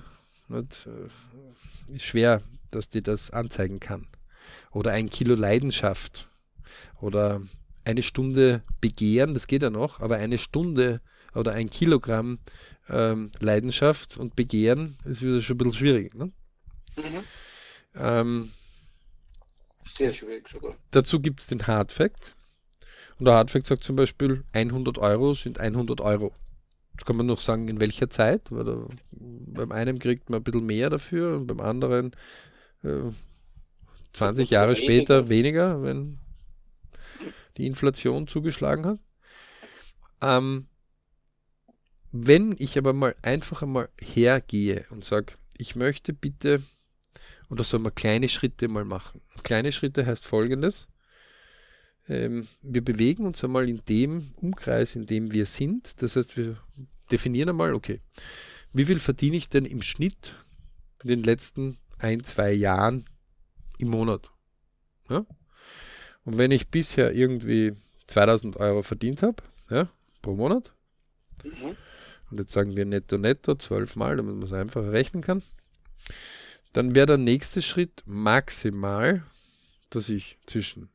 [0.50, 4.08] nicht, äh, ist schwer, dass die das anzeigen kann.
[4.72, 6.28] Oder ein Kilo Leidenschaft.
[7.00, 7.42] Oder
[7.86, 11.00] eine Stunde Begehren, das geht ja noch, aber eine Stunde
[11.34, 12.40] oder ein Kilogramm
[12.90, 16.14] ähm, Leidenschaft und Begehren ist wieder schon ein bisschen schwierig.
[16.14, 16.26] Ne?
[16.98, 17.24] Mhm.
[17.96, 18.52] Ähm,
[19.86, 20.76] Sehr schwierig sogar.
[20.92, 22.36] Dazu gibt es den Hard Fact.
[23.20, 26.34] Und der Hard Fact sagt zum Beispiel, 100 Euro sind 100 Euro.
[26.94, 30.44] Jetzt kann man noch sagen, in welcher Zeit, weil da, beim einen kriegt man ein
[30.44, 32.16] bisschen mehr dafür und beim anderen
[32.84, 33.12] äh,
[34.14, 36.20] 20 Jahre später weniger, wenn
[37.58, 39.00] die Inflation zugeschlagen hat.
[40.22, 40.68] Ähm,
[42.12, 46.62] wenn ich aber mal einfach einmal hergehe und sage, ich möchte bitte,
[47.50, 49.22] und da soll man kleine Schritte mal machen.
[49.44, 50.88] Kleine Schritte heißt folgendes.
[52.10, 56.02] Ähm, wir bewegen uns einmal in dem Umkreis, in dem wir sind.
[56.02, 56.58] Das heißt, wir
[57.12, 58.02] definieren einmal, okay,
[58.74, 60.34] wie viel verdiene ich denn im Schnitt
[61.04, 63.06] in den letzten ein, zwei Jahren
[63.78, 64.30] im Monat?
[65.10, 65.26] Ja?
[66.26, 67.74] Und wenn ich bisher irgendwie
[68.08, 69.90] 2000 Euro verdient habe, ja,
[70.22, 70.74] pro Monat,
[71.44, 71.76] mhm.
[72.34, 75.44] Und jetzt sagen wir netto netto zwölfmal, damit man es einfach rechnen kann.
[76.74, 79.24] dann wäre der nächste Schritt maximal,
[79.92, 80.90] dass ich zwischen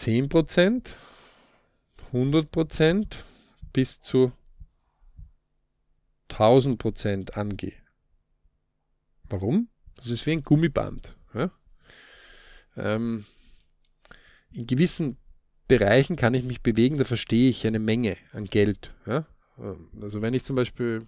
[0.00, 0.94] 10%,
[2.12, 3.16] 100%
[3.74, 4.32] bis zu
[6.30, 7.74] 1000% angehe.
[9.24, 9.68] Warum?
[9.96, 11.14] Das ist wie ein Gummiband.
[11.34, 11.50] Ja?
[12.78, 13.26] Ähm,
[14.52, 15.18] in gewissen
[15.68, 18.94] Bereichen kann ich mich bewegen, da verstehe ich eine Menge an Geld.
[19.04, 19.26] Ja?
[20.00, 21.06] Also wenn ich zum Beispiel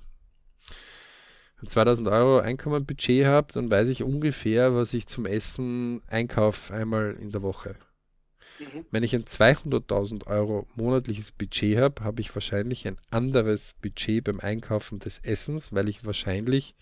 [1.67, 7.31] 2000 Euro Einkommenbudget habe, dann weiß ich ungefähr, was ich zum Essen einkaufe einmal in
[7.31, 7.77] der Woche.
[8.63, 8.87] Mhm.
[8.91, 14.41] Wenn ich ein 200.000 Euro monatliches Budget habe, habe ich wahrscheinlich ein anderes Budget beim
[14.41, 16.75] Einkaufen des Essens, weil ich wahrscheinlich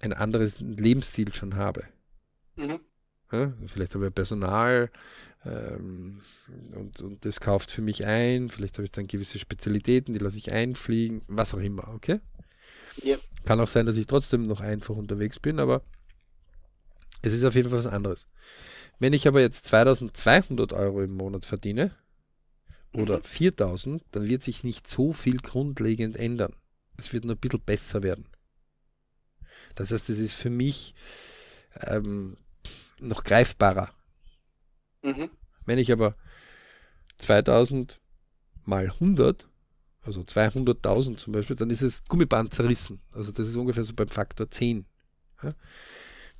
[0.00, 1.84] ein anderes Lebensstil schon habe.
[2.56, 2.80] Mhm.
[3.30, 4.90] Ja, vielleicht habe ich Personal
[5.44, 6.22] ähm,
[6.74, 8.48] und, und das kauft für mich ein.
[8.48, 12.20] Vielleicht habe ich dann gewisse Spezialitäten, die lasse ich einfliegen, was auch immer, okay?
[13.02, 13.18] Ja.
[13.44, 15.82] Kann auch sein, dass ich trotzdem noch einfach unterwegs bin, aber
[17.22, 18.26] es ist auf jeden Fall was anderes.
[18.98, 21.94] Wenn ich aber jetzt 2200 Euro im Monat verdiene
[22.92, 23.24] oder mhm.
[23.24, 26.54] 4000, dann wird sich nicht so viel grundlegend ändern.
[26.96, 28.26] Es wird nur ein bisschen besser werden.
[29.76, 30.94] Das heißt, es ist für mich
[31.80, 32.36] ähm,
[32.98, 33.90] noch greifbarer.
[35.02, 35.30] Mhm.
[35.64, 36.16] Wenn ich aber
[37.18, 38.00] 2000
[38.64, 39.48] mal 100,
[40.02, 43.00] also 200.000 zum Beispiel, dann ist es Gummiband zerrissen.
[43.12, 44.86] Also das ist ungefähr so beim Faktor 10.
[45.42, 45.50] Ja?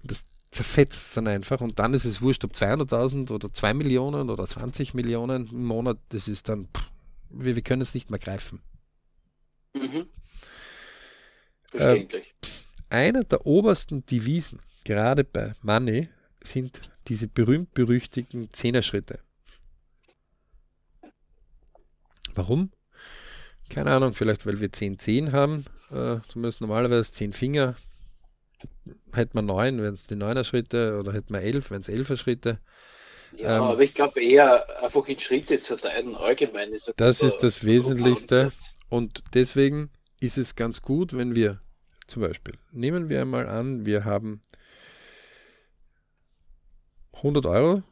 [0.03, 4.47] Das zerfetzt dann einfach und dann ist es wurscht, ob 200.000 oder 2 Millionen oder
[4.47, 6.91] 20 Millionen im Monat, das ist dann, pff,
[7.31, 8.61] wir, wir können es nicht mehr greifen.
[9.75, 10.07] Mhm.
[11.71, 12.35] Verständlich.
[12.91, 16.09] Äh, einer der obersten Devisen, gerade bei Money,
[16.43, 19.21] sind diese berühmt-berüchtigten Zehnerschritte.
[22.35, 22.71] Warum?
[23.69, 27.77] Keine Ahnung, vielleicht weil wir 10 Zehen haben, äh, zumindest normalerweise 10 Finger.
[29.13, 32.17] Hätte man 9, wenn es die 9er Schritte, oder hätte man 11, wenn es 11er
[32.17, 32.59] Schritte.
[33.37, 37.39] Ja, ähm, aber ich glaube eher einfach in Schritte zu teilen, allgemein ist Das ist
[37.39, 38.53] das Wesentlichste.
[38.89, 41.61] Und deswegen ist es ganz gut, wenn wir
[42.07, 44.41] zum Beispiel, nehmen wir einmal an, wir haben
[47.13, 47.83] 100 Euro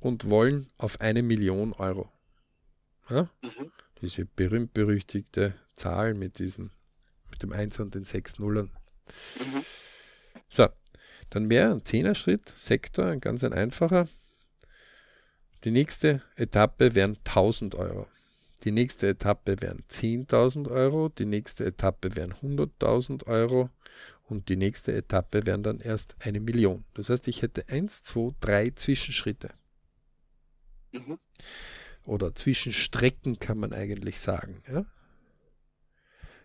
[0.00, 2.10] und wollen auf eine Million Euro.
[3.08, 3.30] Ja?
[3.42, 3.70] Mhm.
[4.00, 6.72] Diese berühmt-berüchtigte Zahl mit diesen,
[7.30, 8.70] mit dem 1 und den 6 Nullern.
[9.38, 9.64] Mhm.
[10.48, 10.68] So,
[11.30, 14.08] dann wäre ein Zehner-Schritt, Sektor, ein ganz ein einfacher.
[15.64, 18.06] Die nächste Etappe wären 1000 Euro.
[18.64, 23.68] Die nächste Etappe wären 10.000 Euro, die nächste Etappe wären 100.000 Euro
[24.26, 26.84] und die nächste Etappe wären dann erst eine Million.
[26.94, 29.50] Das heißt, ich hätte 1, 2, 3 Zwischenschritte.
[30.92, 31.18] Mhm.
[32.06, 34.62] Oder Zwischenstrecken kann man eigentlich sagen.
[34.66, 34.86] Ja?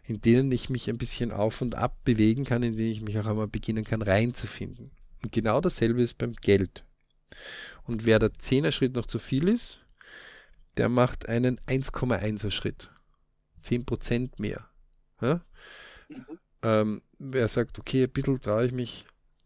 [0.10, 3.20] In denen ich mich ein bisschen auf und ab bewegen kann, in denen ich mich
[3.20, 4.90] auch einmal beginnen kann reinzufinden.
[5.22, 6.84] Und genau dasselbe ist beim Geld.
[7.84, 9.82] Und wer der Zehner-Schritt noch zu viel ist,
[10.78, 12.90] der macht einen 1,1er Schritt.
[13.64, 14.68] 10% mehr.
[15.22, 15.42] Ja?
[16.08, 16.40] Mhm.
[16.64, 19.06] Ähm, wer sagt, okay, ein bisschen traue ich mich,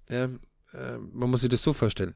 [0.10, 0.30] ja,
[0.74, 2.16] äh, man muss sich das so vorstellen.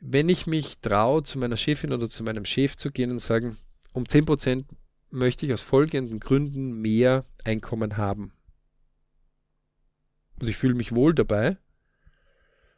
[0.00, 3.58] Wenn ich mich traue, zu meiner Chefin oder zu meinem Chef zu gehen und sagen,
[3.92, 4.64] um 10%
[5.12, 8.32] möchte ich aus folgenden Gründen mehr Einkommen haben.
[10.40, 11.58] Und ich fühle mich wohl dabei,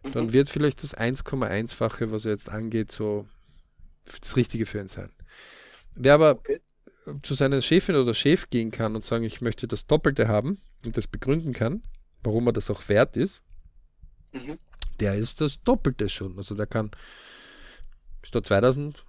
[0.02, 0.12] mhm.
[0.12, 3.26] dann wird vielleicht das 1,1-fache, was er jetzt angeht, so
[4.20, 5.10] das Richtige für ihn sein.
[5.94, 6.60] Wer aber okay.
[7.22, 10.96] zu seiner Chefin oder Chef gehen kann und sagen, ich möchte das Doppelte haben und
[10.96, 11.82] das begründen kann,
[12.22, 13.42] warum er das auch wert ist,
[14.32, 14.58] mhm.
[15.00, 16.36] der ist das Doppelte schon.
[16.36, 16.90] Also der kann
[18.22, 19.04] statt 2000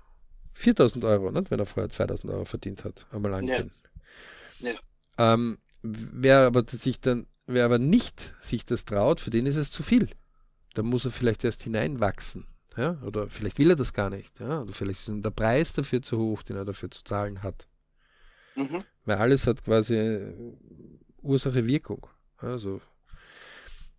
[0.55, 1.51] 4000 Euro, nicht?
[1.51, 3.71] wenn er vorher 2000 Euro verdient hat, einmal angehen.
[4.59, 4.71] Ja.
[4.71, 4.79] ja.
[5.35, 9.69] Ähm, wer aber sich dann, wer aber nicht sich das traut, für den ist es
[9.69, 10.09] zu viel.
[10.73, 12.47] Da muss er vielleicht erst hineinwachsen.
[12.77, 12.97] Ja?
[13.03, 14.39] Oder vielleicht will er das gar nicht.
[14.39, 14.61] Ja?
[14.61, 17.67] Oder vielleicht ist der Preis dafür zu hoch, den er dafür zu zahlen hat.
[18.55, 18.83] Mhm.
[19.05, 20.19] Weil alles hat quasi
[21.21, 22.07] Ursache-Wirkung.
[22.37, 22.81] Also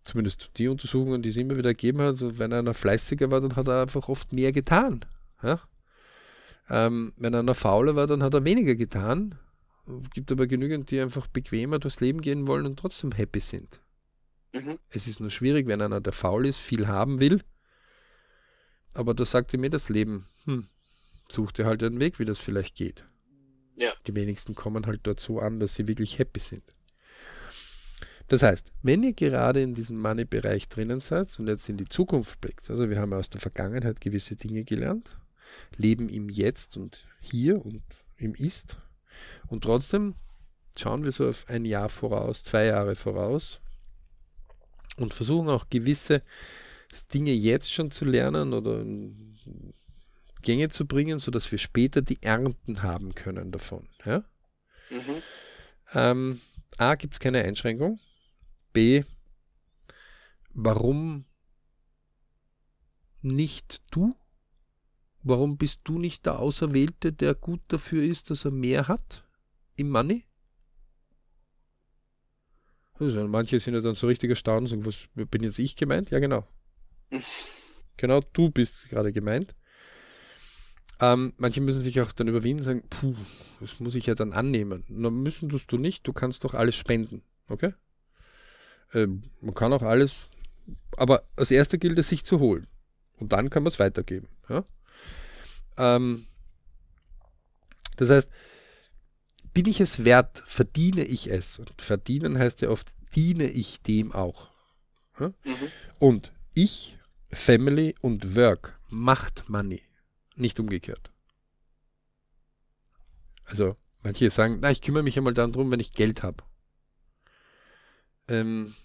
[0.03, 3.67] zumindest die Untersuchungen, die es immer wieder gegeben hat, wenn einer fleißiger war, dann hat
[3.67, 5.05] er einfach oft mehr getan.
[5.43, 5.61] Ja?
[6.69, 9.35] Ähm, wenn einer fauler war, dann hat er weniger getan.
[10.03, 13.79] Es gibt aber genügend, die einfach bequemer durchs Leben gehen wollen und trotzdem happy sind.
[14.53, 14.79] Mhm.
[14.89, 17.41] Es ist nur schwierig, wenn einer, der faul ist, viel haben will,
[18.93, 20.67] aber da sagte mir das Leben, hm,
[21.29, 23.05] such dir halt einen Weg, wie das vielleicht geht.
[23.75, 23.93] Ja.
[24.07, 26.63] Die wenigsten kommen halt dort so an, dass sie wirklich happy sind.
[28.27, 32.41] Das heißt, wenn ihr gerade in diesem Money-Bereich drinnen seid und jetzt in die Zukunft
[32.41, 35.17] blickt, also wir haben aus der Vergangenheit gewisse Dinge gelernt,
[35.75, 37.83] leben im Jetzt und hier und
[38.17, 38.77] im Ist
[39.47, 40.15] und trotzdem
[40.77, 43.59] schauen wir so auf ein Jahr voraus, zwei Jahre voraus
[44.97, 46.21] und versuchen auch gewisse
[47.13, 48.83] Dinge jetzt schon zu lernen oder
[50.41, 53.87] Gänge zu bringen, sodass wir später die Ernten haben können davon.
[54.05, 54.23] Ja?
[54.89, 55.21] Mhm.
[55.93, 56.41] Ähm,
[56.77, 57.99] A, gibt es keine Einschränkung.
[58.73, 59.03] B,
[60.53, 61.25] warum
[63.21, 64.15] nicht du?
[65.27, 69.25] Warum bist du nicht der Auserwählte, der gut dafür ist, dass er mehr hat
[69.75, 70.23] im Money?
[72.99, 76.11] Also manche sind ja dann so richtig erstaunt und sagen, was bin jetzt ich gemeint?
[76.11, 76.47] Ja, genau.
[77.97, 79.53] genau, du bist gerade gemeint.
[81.01, 83.15] Ähm, manche müssen sich auch dann überwinden und sagen, puh,
[83.59, 84.85] das muss ich ja dann annehmen.
[84.87, 87.73] Na, müssen tust du nicht, du kannst doch alles spenden, okay?
[88.93, 90.15] Ähm, man kann auch alles,
[90.95, 92.65] aber als erster gilt es, sich zu holen.
[93.17, 94.27] Und dann kann man es weitergeben.
[94.47, 94.63] Ja?
[95.77, 96.25] Ähm,
[97.97, 98.29] das heißt,
[99.53, 101.59] bin ich es wert, verdiene ich es.
[101.59, 104.49] Und verdienen heißt ja oft, diene ich dem auch.
[105.19, 105.29] Ja?
[105.43, 105.71] Mhm.
[105.99, 106.97] Und ich,
[107.31, 109.81] Family und Work macht Money,
[110.35, 111.11] nicht umgekehrt.
[113.45, 116.43] Also manche sagen, na, ich kümmere mich einmal darum, wenn ich Geld habe.
[118.27, 118.75] Ähm,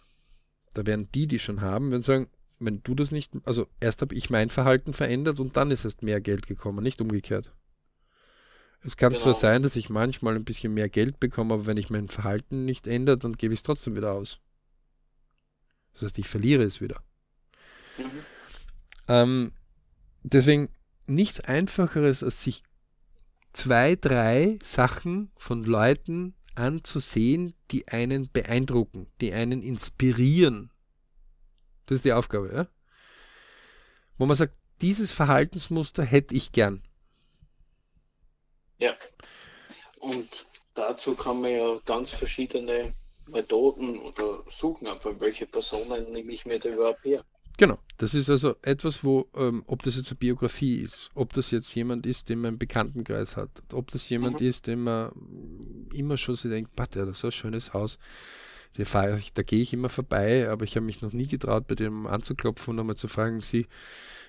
[0.74, 2.31] da werden die, die schon haben, wenn sagen,
[2.64, 6.03] wenn du das nicht, also erst habe ich mein Verhalten verändert und dann ist erst
[6.03, 7.53] mehr Geld gekommen, nicht umgekehrt.
[8.85, 9.22] Es kann genau.
[9.22, 12.64] zwar sein, dass ich manchmal ein bisschen mehr Geld bekomme, aber wenn ich mein Verhalten
[12.64, 14.40] nicht ändere, dann gebe ich es trotzdem wieder aus.
[15.92, 17.03] Das heißt, ich verliere es wieder.
[17.98, 18.05] Mhm.
[19.09, 19.53] Ähm,
[20.22, 20.68] deswegen
[21.07, 22.64] nichts Einfacheres, als sich
[23.53, 30.72] zwei, drei Sachen von Leuten anzusehen, die einen beeindrucken, die einen inspirieren.
[31.87, 32.66] Das ist die Aufgabe, ja?
[34.18, 36.83] Wo man sagt, dieses Verhaltensmuster hätte ich gern.
[38.79, 38.95] Ja.
[40.01, 42.95] Und dazu kann man ja ganz verschiedene
[43.29, 47.25] Methoden oder suchen einfach, welche Personen nehme ich mir da überhaupt her.
[47.59, 51.51] Genau, das ist also etwas, wo, ähm, ob das jetzt eine Biografie ist, ob das
[51.51, 54.47] jetzt jemand ist, den man einen Bekanntenkreis hat, ob das jemand mhm.
[54.47, 55.12] ist, den man
[55.92, 57.99] immer schon so denkt, der hat so ein schönes Haus,
[58.79, 62.07] ich, da gehe ich immer vorbei, aber ich habe mich noch nie getraut, bei dem
[62.07, 63.67] anzuklopfen und einmal zu fragen, Sie,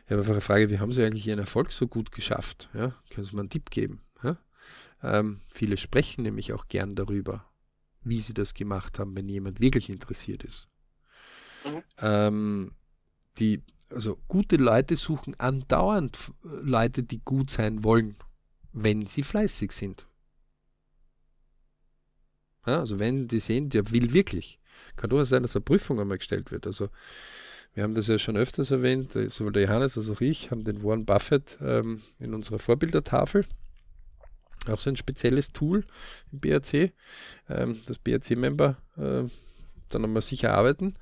[0.06, 2.70] ich habe einfach eine Frage, wie haben Sie eigentlich Ihren Erfolg so gut geschafft?
[2.74, 4.02] Ja, können Sie mir einen Tipp geben?
[4.24, 4.38] Ja?
[5.02, 7.46] Ähm, viele sprechen nämlich auch gern darüber,
[8.04, 10.68] wie sie das gemacht haben, wenn jemand wirklich interessiert ist.
[11.66, 11.84] Mhm.
[12.00, 12.72] Ähm,
[13.38, 18.18] die, also gute Leute suchen andauernd äh, Leute, die gut sein wollen,
[18.72, 20.08] wenn sie fleißig sind.
[22.66, 24.60] Ja, also wenn die sehen, der will wirklich.
[24.96, 26.68] Kann durchaus sein, dass eine Prüfung einmal gestellt wird.
[26.68, 26.90] Also
[27.74, 30.64] wir haben das ja schon öfters erwähnt, äh, sowohl der Johannes als auch ich haben
[30.64, 33.46] den Warren Buffett ähm, in unserer Vorbildertafel.
[34.68, 35.84] Auch so ein spezielles Tool
[36.32, 36.94] im BRC.
[37.50, 39.24] Ähm, das BRC-Member, äh,
[39.90, 40.96] dann wir sicher arbeiten.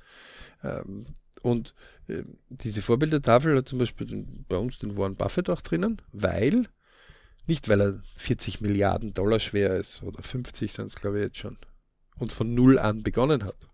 [0.64, 1.06] Ähm,
[1.42, 1.74] und
[2.08, 6.68] äh, diese Vorbildertafel hat zum Beispiel den, bei uns den Warren Buffett auch drinnen, weil,
[7.46, 11.38] nicht weil er 40 Milliarden Dollar schwer ist, oder 50 sind es glaube ich jetzt
[11.38, 11.58] schon,
[12.18, 13.68] und von null an begonnen hat,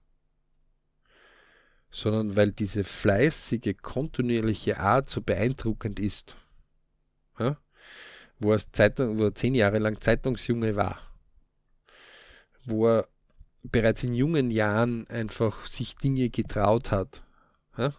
[1.91, 6.37] sondern weil diese fleißige, kontinuierliche Art so beeindruckend ist.
[7.39, 7.57] Ja?
[8.39, 11.01] Wo, er Zeitung, wo er zehn Jahre lang Zeitungsjunge war.
[12.65, 13.09] Wo er
[13.63, 17.23] bereits in jungen Jahren einfach sich Dinge getraut hat
[17.79, 17.95] ja?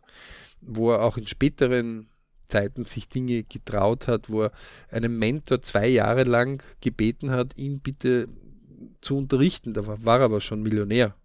[0.62, 2.10] wo er auch in späteren
[2.50, 4.52] Zeiten sich Dinge getraut hat, wo er
[4.90, 8.28] einen Mentor zwei Jahre lang gebeten hat, ihn bitte
[9.02, 9.74] zu unterrichten.
[9.74, 11.16] Da war, er aber schon Millionär.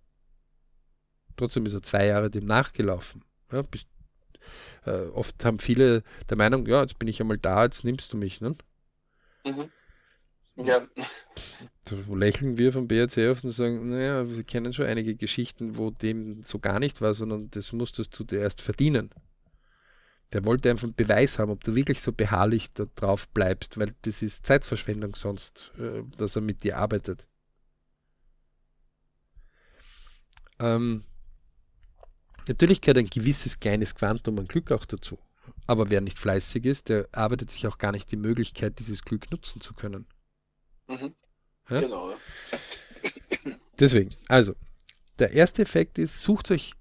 [1.36, 3.24] Trotzdem ist er zwei Jahre dem nachgelaufen.
[3.50, 3.86] Ja, bis,
[4.86, 8.16] äh, oft haben viele der Meinung, ja, jetzt bin ich einmal da, jetzt nimmst du
[8.16, 8.40] mich.
[8.40, 8.54] Ne?
[9.44, 9.70] Mhm.
[10.56, 10.86] Ja.
[11.86, 15.90] Da lächeln wir vom BRC auf und sagen, naja, wir kennen schon einige Geschichten, wo
[15.90, 19.10] dem so gar nicht war, sondern das musstest du dir erst verdienen.
[20.32, 23.94] Der wollte einfach einen Beweis haben, ob du wirklich so beharrlich da drauf bleibst, weil
[24.02, 27.28] das ist Zeitverschwendung sonst, äh, dass er mit dir arbeitet.
[30.58, 31.04] Ähm,
[32.48, 35.18] natürlich gehört ein gewisses kleines Quantum an Glück auch dazu.
[35.66, 39.30] Aber wer nicht fleißig ist, der arbeitet sich auch gar nicht die Möglichkeit, dieses Glück
[39.30, 40.06] nutzen zu können.
[40.88, 41.14] Mhm.
[41.68, 41.80] Ja?
[41.80, 42.10] Genau.
[42.10, 42.16] Ja.
[43.78, 44.54] Deswegen, also,
[45.18, 46.74] der erste Effekt ist, sucht euch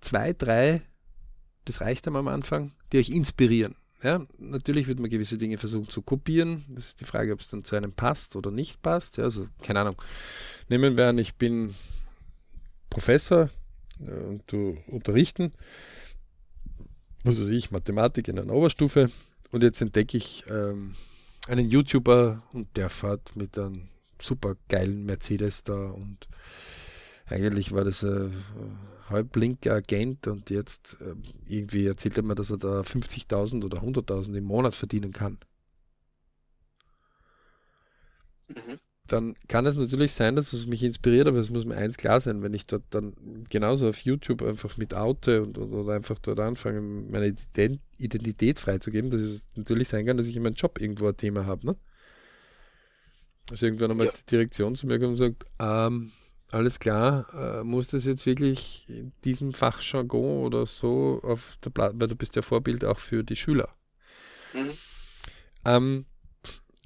[0.00, 0.82] zwei, drei,
[1.64, 3.76] das reicht am Anfang, die euch inspirieren.
[4.02, 6.64] Ja, natürlich wird man gewisse Dinge versuchen zu kopieren.
[6.68, 9.18] Das ist die Frage, ob es dann zu einem passt oder nicht passt.
[9.18, 9.96] Ja, also, keine Ahnung.
[10.68, 11.74] Nehmen wir an, ich bin
[12.88, 13.50] Professor
[14.00, 15.52] äh, und du unterrichten,
[17.24, 19.10] was weiß ich, Mathematik in einer Oberstufe
[19.50, 20.94] und jetzt entdecke ich ähm,
[21.48, 23.88] einen YouTuber und der fährt mit einem
[24.20, 26.28] super geilen Mercedes da und
[27.30, 28.32] eigentlich war das ein
[29.08, 31.14] halblinker Agent und jetzt äh,
[31.46, 35.38] irgendwie erzählt er mir, dass er da 50.000 oder 100.000 im Monat verdienen kann.
[38.48, 38.78] Mhm.
[39.06, 42.20] Dann kann es natürlich sein, dass es mich inspiriert, aber es muss mir eins klar
[42.20, 43.12] sein, wenn ich dort dann
[43.50, 49.10] genauso auf YouTube einfach mit oute und, oder einfach dort anfange, meine Identität, Identität freizugeben,
[49.10, 51.66] dass es natürlich sein kann, dass ich in meinem Job irgendwo ein Thema habe.
[51.66, 51.76] Ne?
[53.50, 54.12] Also irgendwann einmal ja.
[54.12, 56.12] die Direktion zu mir kommt und sagt, ähm,
[56.52, 61.94] alles klar, äh, muss das jetzt wirklich in diesem Fachjargon oder so auf der Platte,
[61.98, 63.68] weil du bist ja Vorbild auch für die Schüler.
[64.52, 64.72] Mhm.
[65.64, 66.04] Ähm,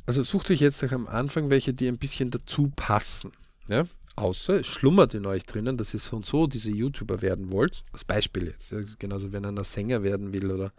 [0.07, 3.33] also sucht euch jetzt am Anfang welche, die ein bisschen dazu passen.
[3.69, 3.87] Ja?
[4.17, 7.83] Außer es schlummert in euch drinnen, dass ihr so und so diese YouTuber werden wollt.
[7.93, 8.71] Als Beispiel jetzt.
[8.71, 8.81] Ja?
[8.99, 10.73] Genauso, wenn einer Sänger werden will oder.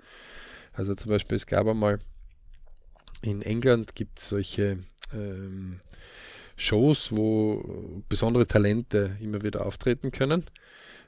[0.73, 1.99] Also zum Beispiel, es gab einmal
[3.21, 4.77] in England gibt es solche
[5.13, 5.79] ähm,
[6.55, 10.45] Shows, wo besondere Talente immer wieder auftreten können.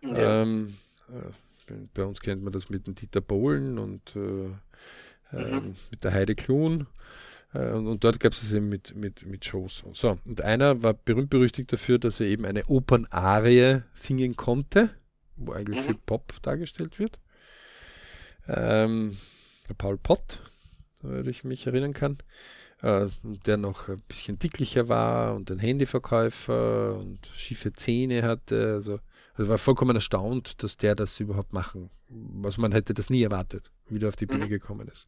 [0.01, 0.43] Ja.
[0.43, 0.75] Ähm,
[1.09, 4.57] äh, bei uns kennt man das mit dem Dieter Bohlen und äh, mhm.
[5.33, 6.87] Ähm, mit der Heide Klun.
[7.53, 9.83] Äh, und, und, dort gab es es eben mit, mit, mit Shows.
[9.93, 14.89] So, und einer war berühmt berüchtigt dafür, dass er eben eine Opernarie singen konnte,
[15.35, 15.85] wo eigentlich mhm.
[15.85, 17.19] viel Pop dargestellt wird.
[18.47, 19.17] Ähm,
[19.77, 20.39] Paul Pott,
[21.01, 26.95] soweit ich mich erinnern kann äh, der noch ein bisschen dicklicher war und ein Handyverkäufer
[26.99, 28.73] und schiefe Zähne hatte.
[28.75, 28.99] Also,
[29.33, 31.89] also war vollkommen erstaunt, dass der das überhaupt machen.
[32.09, 34.49] Was man hätte das nie erwartet, wie der auf die Bühne mhm.
[34.49, 35.07] gekommen ist.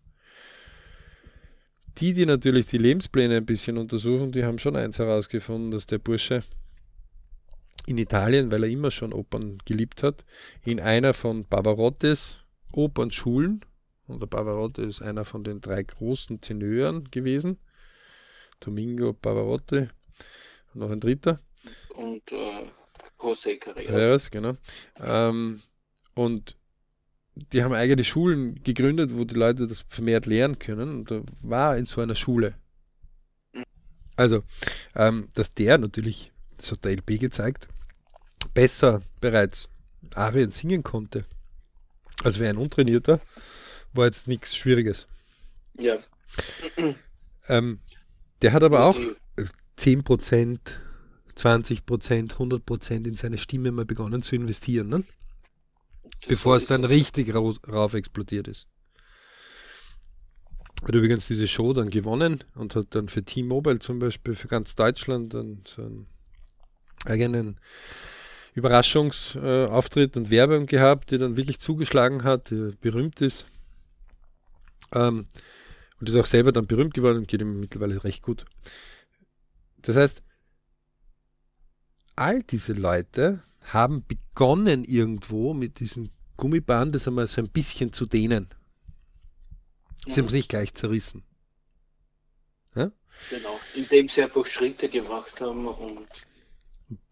[1.97, 5.97] Die, die natürlich die Lebenspläne ein bisschen untersuchen, die haben schon eins herausgefunden, dass der
[5.97, 6.43] Bursche
[7.87, 10.23] in Italien, weil er immer schon Opern geliebt hat,
[10.63, 12.37] in einer von Bavarottis
[12.71, 13.65] Opernschulen
[14.09, 17.57] und der Pavarotti ist einer von den drei großen Tenören gewesen.
[18.59, 19.87] Domingo Pavarotti
[20.73, 21.39] und noch ein dritter.
[21.95, 22.67] Und äh,
[23.19, 24.31] José Carreras.
[24.31, 24.55] Genau.
[24.99, 25.61] Ähm,
[26.15, 26.57] und
[27.35, 30.89] die haben eigene Schulen gegründet, wo die Leute das vermehrt lernen können.
[30.99, 32.55] Und da war in so einer Schule.
[34.15, 34.43] Also,
[34.95, 37.67] ähm, dass der natürlich, das hat der LP gezeigt,
[38.53, 39.69] besser bereits
[40.15, 41.25] Arien singen konnte,
[42.23, 43.21] als wäre ein Untrainierter
[43.93, 45.07] war jetzt nichts Schwieriges.
[45.77, 45.97] Ja.
[47.51, 47.79] Ähm,
[48.43, 48.95] der hat aber auch
[49.79, 50.59] 10%,
[51.35, 55.03] 20%, 100% in seine Stimme mal begonnen zu investieren, ne?
[56.27, 58.67] bevor es dann richtig rauf, rauf explodiert ist.
[60.83, 64.75] Hat übrigens diese Show dann gewonnen und hat dann für T-Mobile zum Beispiel für ganz
[64.75, 66.07] Deutschland dann so einen
[67.05, 67.59] eigenen
[68.53, 73.45] Überraschungsauftritt und Werbung gehabt, die dann wirklich zugeschlagen hat, die berühmt ist.
[74.93, 75.25] Ähm,
[75.99, 78.45] und ist auch selber dann berühmt geworden und geht ihm mittlerweile recht gut.
[79.81, 80.23] Das heißt,
[82.15, 88.05] all diese Leute haben begonnen irgendwo mit diesem Gummiband das einmal so ein bisschen zu
[88.05, 88.49] dehnen.
[90.05, 90.15] Sie mhm.
[90.17, 91.23] haben es nicht gleich zerrissen.
[92.75, 92.91] Ja?
[93.29, 96.07] Genau, indem sie einfach Schritte gemacht haben und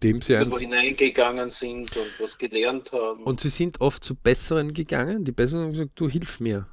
[0.01, 3.23] dem sie irgendwo hineingegangen sind und was gelernt haben.
[3.23, 5.25] Und sie sind oft zu Besseren gegangen.
[5.25, 6.67] Die Besseren haben gesagt, du hilf mir.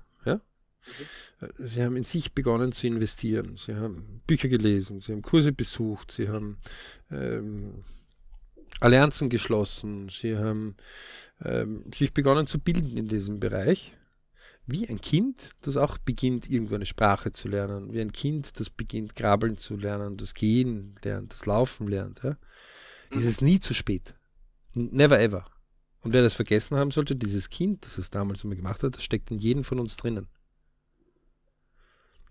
[1.40, 1.66] Mhm.
[1.66, 3.56] Sie haben in sich begonnen zu investieren.
[3.56, 6.58] Sie haben Bücher gelesen, sie haben Kurse besucht, sie haben
[7.10, 7.84] ähm,
[8.80, 10.76] Allianzen geschlossen, sie haben
[11.42, 13.96] ähm, sich begonnen zu bilden in diesem Bereich.
[14.66, 17.92] Wie ein Kind, das auch beginnt, irgendwo eine Sprache zu lernen.
[17.92, 22.22] Wie ein Kind, das beginnt, Krabbeln zu lernen, das Gehen lernt, das Laufen lernt.
[22.22, 22.38] Ja?
[23.10, 23.18] Mhm.
[23.18, 24.14] Ist es nie zu spät.
[24.74, 25.44] Never ever.
[26.00, 29.04] Und wer das vergessen haben sollte, dieses Kind, das es damals immer gemacht hat, das
[29.04, 30.28] steckt in jedem von uns drinnen.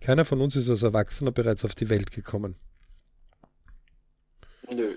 [0.00, 2.56] Keiner von uns ist als Erwachsener bereits auf die Welt gekommen.
[4.72, 4.96] Nö.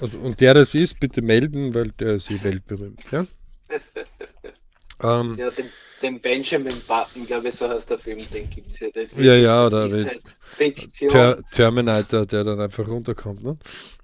[0.00, 3.00] Also, und der das ist, bitte melden, weil der ist eh weltberühmt.
[3.10, 3.26] Ja,
[5.02, 5.70] ähm, ja den,
[6.02, 9.22] den, Benjamin Button, glaube ich, so heißt der Film, den gibt es ja.
[9.22, 9.88] Ja, ja, oder
[11.08, 13.42] Ter Terminator, der dann einfach runterkommt.
[13.42, 13.56] Ne?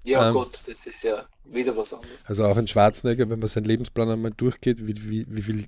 [0.02, 2.24] Ja, ähm, Gott, das ist ja wieder was anderes.
[2.24, 5.66] Also auch ein Schwarzenegger, wenn man seinen Lebensplan einmal durchgeht, wie, wie, wie viel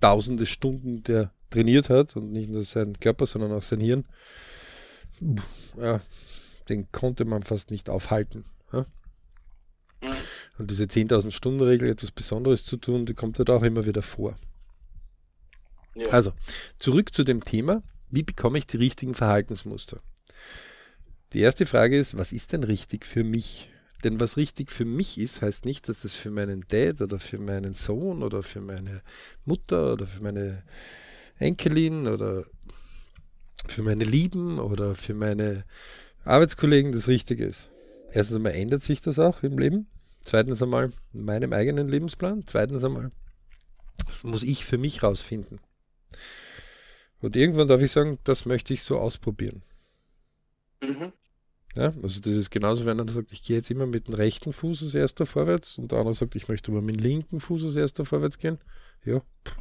[0.00, 4.04] tausende Stunden der trainiert hat und nicht nur sein Körper, sondern auch sein Hirn,
[5.78, 6.00] ja,
[6.68, 8.44] den konnte man fast nicht aufhalten.
[8.72, 8.86] Ja?
[10.58, 14.02] Und diese 10.000 Stunden Regel, etwas Besonderes zu tun, die kommt halt auch immer wieder
[14.02, 14.36] vor.
[15.94, 16.08] Ja.
[16.08, 16.32] Also,
[16.78, 20.00] zurück zu dem Thema, wie bekomme ich die richtigen Verhaltensmuster?
[21.32, 23.68] Die erste Frage ist, was ist denn richtig für mich?
[24.02, 27.38] Denn was richtig für mich ist, heißt nicht, dass das für meinen Dad oder für
[27.38, 29.02] meinen Sohn oder für meine
[29.44, 30.62] Mutter oder für meine
[31.38, 32.44] Enkelin oder
[33.66, 35.64] für meine Lieben oder für meine
[36.24, 37.70] Arbeitskollegen das Richtige ist.
[38.12, 39.86] Erstens einmal ändert sich das auch im Leben.
[40.20, 42.44] Zweitens einmal in meinem eigenen Lebensplan.
[42.46, 43.10] Zweitens einmal,
[44.06, 45.60] das muss ich für mich rausfinden.
[47.20, 49.62] Und irgendwann darf ich sagen, das möchte ich so ausprobieren.
[50.82, 51.12] Mhm.
[51.76, 54.52] Ja, also das ist genauso, wenn einer sagt, ich gehe jetzt immer mit dem rechten
[54.52, 57.64] Fuß als erster vorwärts und der andere sagt, ich möchte aber mit dem linken Fuß
[57.64, 58.58] als erster vorwärts gehen.
[59.04, 59.56] Ja, pff,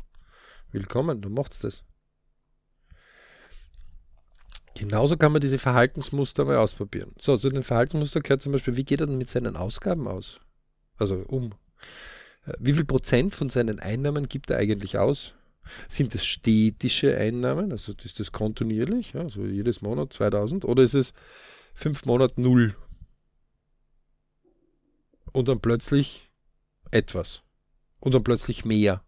[0.74, 1.84] willkommen, dann macht's das.
[4.76, 7.14] Genauso kann man diese Verhaltensmuster mal ausprobieren.
[7.20, 10.40] So, zu den Verhaltensmuster gehört zum Beispiel, wie geht er denn mit seinen Ausgaben aus?
[10.98, 11.54] Also um.
[12.46, 15.36] Äh, wie viel Prozent von seinen Einnahmen gibt er eigentlich aus?
[15.88, 21.14] Sind es stetische Einnahmen, also ist das kontinuierlich, also jedes Monat 2000, oder ist es
[21.74, 22.76] fünf Monate null?
[25.32, 26.30] Und dann plötzlich
[26.92, 27.44] etwas.
[28.00, 29.04] Und dann plötzlich mehr.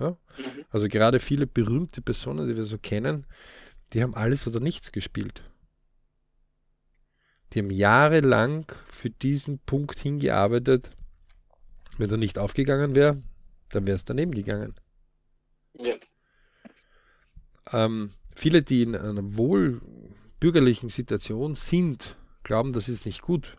[0.00, 0.10] Ja?
[0.10, 0.64] Mhm.
[0.70, 3.26] Also gerade viele berühmte Personen, die wir so kennen,
[3.92, 5.42] die haben alles oder nichts gespielt.
[7.52, 10.90] Die haben jahrelang für diesen Punkt hingearbeitet.
[11.96, 13.22] Wenn er nicht aufgegangen wäre,
[13.70, 14.74] dann wäre es daneben gegangen.
[15.74, 15.94] Ja.
[17.72, 23.56] Ähm, viele, die in einer wohlbürgerlichen Situation sind, glauben, das ist nicht gut.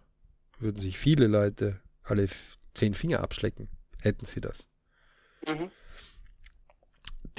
[0.59, 2.27] Würden sich viele Leute alle
[2.73, 3.69] zehn Finger abschlecken,
[4.01, 4.67] hätten sie das.
[5.45, 5.71] Mhm.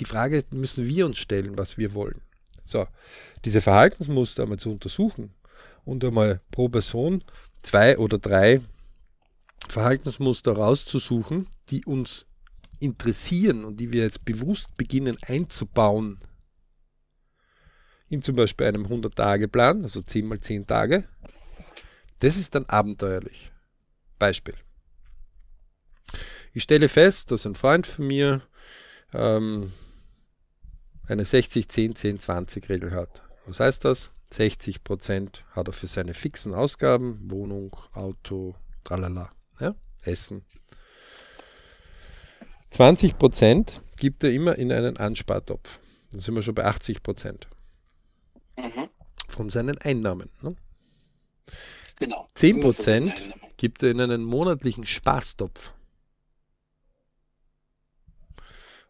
[0.01, 2.23] Die Frage müssen wir uns stellen, was wir wollen.
[2.65, 2.87] So,
[3.45, 5.35] diese Verhaltensmuster einmal zu untersuchen
[5.85, 7.23] und einmal pro Person
[7.63, 8.61] zwei oder drei
[9.69, 12.27] Verhaltensmuster rauszusuchen, die uns
[12.81, 16.19] interessieren und die wir jetzt bewusst beginnen einzubauen
[18.09, 21.05] in zum Beispiel einem 100-Tage-Plan, also 10 mal 10 Tage,
[22.19, 23.53] das ist dann abenteuerlich.
[24.19, 24.55] Beispiel.
[26.53, 28.43] Ich stelle fest, dass ein Freund von mir
[29.13, 29.73] ähm,
[31.11, 33.23] eine 60-10-10-20-Regel hat.
[33.47, 34.13] Was heißt das?
[34.33, 38.55] 60% hat er für seine fixen Ausgaben, Wohnung, Auto,
[38.85, 39.75] tralala, ja?
[40.05, 40.45] Essen.
[42.73, 45.81] 20% gibt er immer in einen Anspartopf.
[46.13, 47.47] Dann sind wir schon bei 80%
[48.57, 48.89] mhm.
[49.29, 50.31] von seinen Einnahmen.
[50.43, 50.55] Ne?
[51.97, 52.29] Genau.
[52.37, 55.73] 10% gibt er in einen monatlichen Spaßtopf.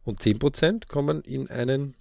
[0.05, 1.97] Und 10% kommen in einen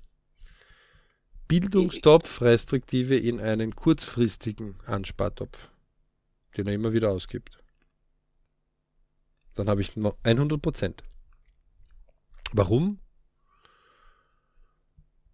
[1.50, 5.70] Bildungstopf restriktive in einen kurzfristigen Anspartopf,
[6.56, 7.58] den er immer wieder ausgibt.
[9.56, 11.04] Dann habe ich noch 100 Prozent.
[12.54, 13.00] Warum?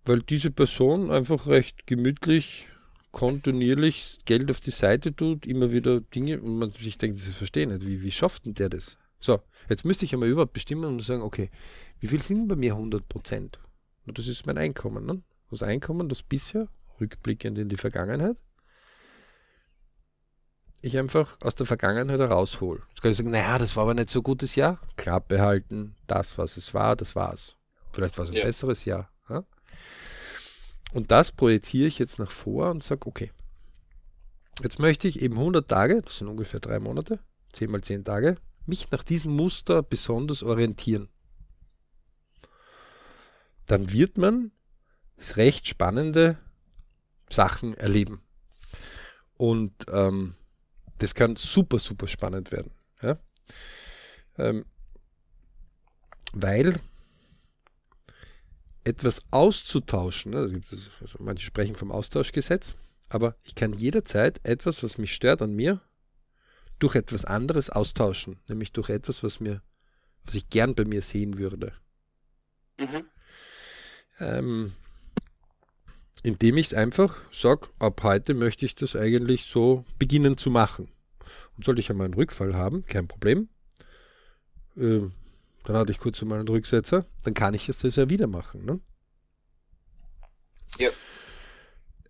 [0.05, 2.70] Weil diese Person einfach recht gemütlich,
[3.11, 7.68] kontinuierlich Geld auf die Seite tut, immer wieder Dinge und man sich denkt, das verstehe
[7.68, 8.97] nicht, wie, wie schafft denn der das?
[9.20, 11.51] So, jetzt müsste ich einmal überhaupt bestimmen und sagen, okay,
[11.99, 13.59] wie viel sind bei mir 100 Prozent?
[14.05, 15.05] Das ist mein Einkommen.
[15.05, 15.22] Ne?
[15.56, 16.68] Das Einkommen, das bisher,
[16.99, 18.38] rückblickend in die Vergangenheit,
[20.82, 22.82] ich einfach aus der Vergangenheit heraushole.
[22.89, 24.80] Jetzt kann ich sagen, naja, das war aber nicht so ein gutes Jahr.
[24.97, 27.56] Klappe halten, das, was es war, das war's.
[27.91, 28.43] Vielleicht war es ein ja.
[28.43, 29.10] besseres Jahr.
[29.30, 29.43] Ja?
[30.93, 33.32] Und das projiziere ich jetzt nach vor und sage, okay,
[34.62, 37.20] jetzt möchte ich eben 100 Tage, das sind ungefähr drei Monate,
[37.53, 38.36] 10 mal 10 Tage,
[38.66, 41.10] mich nach diesem Muster besonders orientieren.
[43.66, 44.51] Dann wird man
[45.36, 46.38] recht spannende
[47.30, 48.22] Sachen erleben.
[49.38, 50.36] Und ähm,
[50.99, 52.72] das kann super, super spannend werden.
[53.01, 53.18] Ja?
[54.38, 54.66] Ähm,
[56.34, 56.80] weil
[58.84, 60.61] etwas auszutauschen, ne,
[61.01, 62.76] also manche sprechen vom Austauschgesetz,
[63.09, 65.82] aber ich kann jederzeit etwas, was mich stört an mir,
[66.80, 69.61] durch etwas anderes austauschen, nämlich durch etwas, was mir,
[70.24, 71.74] was ich gern bei mir sehen würde.
[72.78, 73.05] Mhm.
[74.20, 74.74] Ähm,
[76.24, 80.89] indem ich es einfach sage, ab heute möchte ich das eigentlich so beginnen zu machen.
[81.55, 83.49] Und sollte ich einmal einen Rückfall haben, kein Problem.
[84.78, 85.01] Äh,
[85.66, 88.66] dann hatte ich kurz einmal einen Rücksetzer, dann kann ich es das ja wieder machen.
[88.66, 88.80] Ne?
[90.78, 90.89] Ja.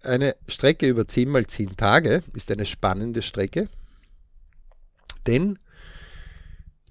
[0.02, 3.70] Eine Strecke über 10 mal 10 Tage ist eine spannende Strecke,
[5.26, 5.58] denn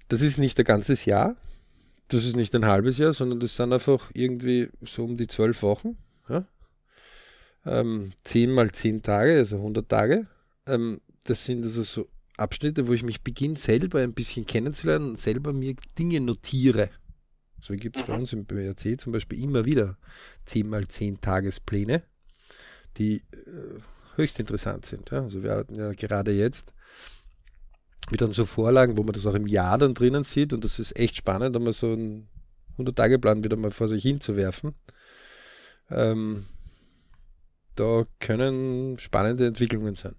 [0.09, 1.35] das ist nicht ein ganzes Jahr,
[2.09, 5.61] das ist nicht ein halbes Jahr, sondern das sind einfach irgendwie so um die zwölf
[5.61, 5.97] Wochen.
[6.29, 6.45] Ja?
[7.65, 10.27] Ähm, 10 mal 10 Tage, also 100 Tage.
[10.67, 12.07] Ähm, das sind also so
[12.37, 16.89] Abschnitte, wo ich mich beginne, selber ein bisschen kennenzulernen und selber mir Dinge notiere.
[17.61, 18.07] So gibt es mhm.
[18.07, 19.97] bei uns im BRC zum Beispiel immer wieder
[20.45, 22.03] 10 mal 10 Tagespläne,
[22.97, 23.79] die äh,
[24.15, 25.09] höchst interessant sind.
[25.11, 25.23] Ja?
[25.23, 26.73] Also wir hatten ja gerade jetzt
[28.11, 30.95] wieder so Vorlagen, wo man das auch im Jahr dann drinnen sieht und das ist
[30.95, 32.27] echt spannend, einmal so einen
[32.77, 34.75] 100-Tage-Plan wieder mal vor sich hinzuwerfen.
[35.89, 36.45] Ähm,
[37.75, 40.15] da können spannende Entwicklungen sein.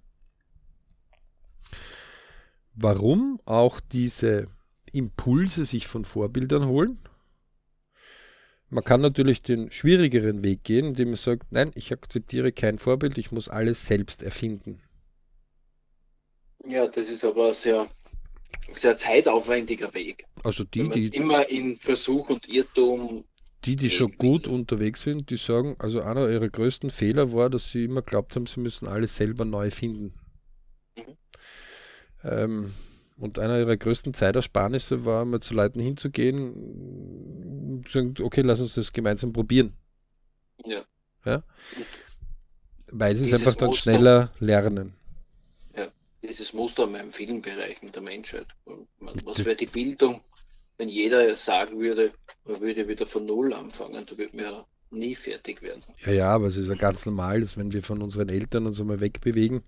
[2.77, 4.47] warum auch diese
[4.93, 6.99] Impulse sich von Vorbildern holen.
[8.69, 13.17] Man kann natürlich den schwierigeren Weg gehen, indem man sagt, nein, ich akzeptiere kein Vorbild,
[13.17, 14.83] ich muss alles selbst erfinden.
[16.65, 17.89] Ja, das ist aber ein sehr,
[18.73, 20.27] sehr zeitaufwendiger Weg.
[20.43, 23.25] Also die, die immer in Versuch und Irrtum.
[23.67, 27.73] Die, die schon gut unterwegs sind, die sagen, also einer ihrer größten Fehler war, dass
[27.73, 30.15] sie immer glaubt haben, sie müssen alles selber neu finden.
[30.97, 31.17] Mhm.
[32.23, 32.75] Ähm,
[33.19, 38.61] und einer ihrer größten Zeitersparnisse war, mal zu Leuten hinzugehen und zu sagen, okay, lass
[38.61, 39.73] uns das gemeinsam probieren.
[40.65, 40.85] Ja.
[41.25, 41.43] ja?
[42.93, 44.95] Weil sie es einfach dann Muster, schneller lernen.
[45.77, 45.89] Ja,
[46.23, 48.47] dieses Muster in vielen Bereichen der Menschheit.
[49.25, 50.21] Was wäre die Bildung,
[50.79, 52.13] wenn jeder sagen würde,
[52.45, 55.83] man würde wieder von Null anfangen, da würde man ja nie fertig werden.
[56.05, 58.81] Ja, ja, aber es ist ja ganz normal, dass wenn wir von unseren Eltern uns
[58.81, 59.63] einmal wegbewegen,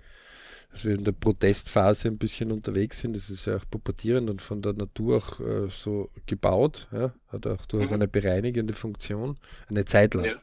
[0.70, 3.16] dass wir in der Protestphase ein bisschen unterwegs sind.
[3.16, 6.88] Das ist ja auch pubertierend und von der Natur auch äh, so gebaut.
[6.92, 7.14] Ja?
[7.28, 7.94] Hat auch durchaus mhm.
[7.94, 9.38] eine bereinigende Funktion,
[9.68, 10.26] eine Zeit lang.
[10.26, 10.34] Ja.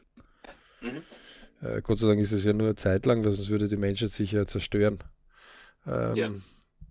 [0.80, 1.02] Mhm.
[1.62, 3.76] Äh, Gott sei Dank ist es ja nur eine Zeit lang, weil sonst würde die
[3.76, 4.98] Menschheit sich ja zerstören.
[5.86, 6.30] Ähm, ja.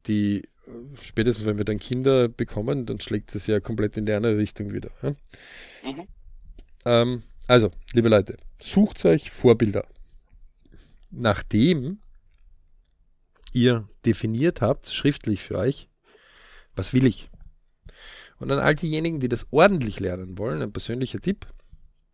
[0.08, 0.48] Die
[1.02, 4.74] spätestens wenn wir dann Kinder bekommen, dann schlägt es ja komplett in die andere Richtung
[4.74, 4.90] wieder.
[5.02, 5.10] Ja?
[5.84, 6.08] Mhm.
[6.86, 9.86] Ähm, also, liebe Leute, sucht euch Vorbilder.
[11.12, 12.00] Nachdem
[13.54, 15.88] ihr definiert habt, schriftlich für euch,
[16.76, 17.30] was will ich?
[18.38, 21.48] Und an all diejenigen, die das ordentlich lernen wollen, ein persönlicher Tipp.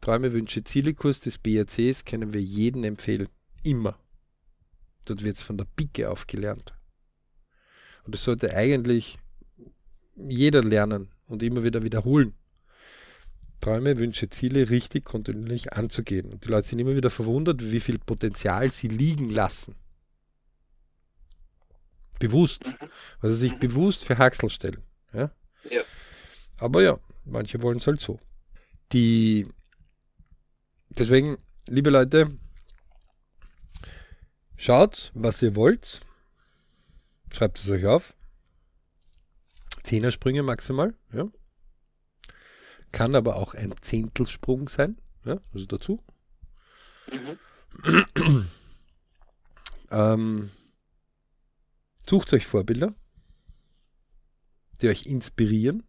[0.01, 3.27] Träume, Wünsche, Ziele-Kurs des BRCs können wir jedem empfehlen.
[3.63, 3.97] Immer.
[5.05, 6.73] Dort wird es von der Picke auf gelernt.
[8.05, 9.17] Und das sollte eigentlich
[10.15, 12.33] jeder lernen und immer wieder wiederholen.
[13.59, 16.31] Träume, Wünsche, Ziele richtig kontinuierlich anzugehen.
[16.31, 19.75] Und die Leute sind immer wieder verwundert, wie viel Potenzial sie liegen lassen.
[22.19, 22.65] Bewusst.
[22.65, 22.75] Mhm.
[23.19, 23.59] Also sich mhm.
[23.59, 24.81] bewusst für Haxel stellen.
[25.13, 25.31] Ja?
[25.69, 25.81] ja.
[26.57, 28.19] Aber ja, manche wollen es halt so.
[28.93, 29.47] Die
[30.89, 31.37] deswegen,
[31.67, 32.37] liebe Leute,
[34.57, 36.01] schaut, was ihr wollt.
[37.33, 38.13] Schreibt es euch auf.
[39.83, 41.27] Zehnersprünge maximal, ja.
[42.91, 46.03] Kann aber auch ein Zehntelsprung sein, ja, also dazu.
[47.11, 48.47] Mhm.
[49.91, 50.51] ähm,
[52.11, 52.93] Sucht euch Vorbilder,
[54.81, 55.83] die euch inspirieren.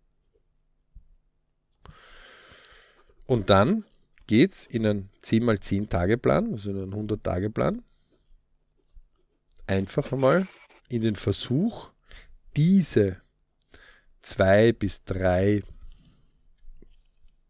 [3.26, 3.84] Und dann
[4.26, 7.82] geht es in einen 10x10 Tage Plan, also in einen 100 Tage Plan,
[9.66, 10.46] einfach einmal
[10.92, 11.90] in den Versuch,
[12.56, 13.20] diese
[14.20, 15.62] zwei bis drei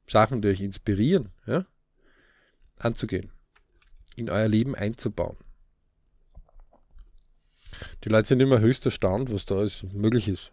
[0.06, 1.66] Sachen, die euch inspirieren, ja,
[2.78, 3.30] anzugehen,
[4.16, 5.36] in euer Leben einzubauen.
[8.04, 10.52] Die Leute sind immer höchst erstaunt, was da alles möglich ist.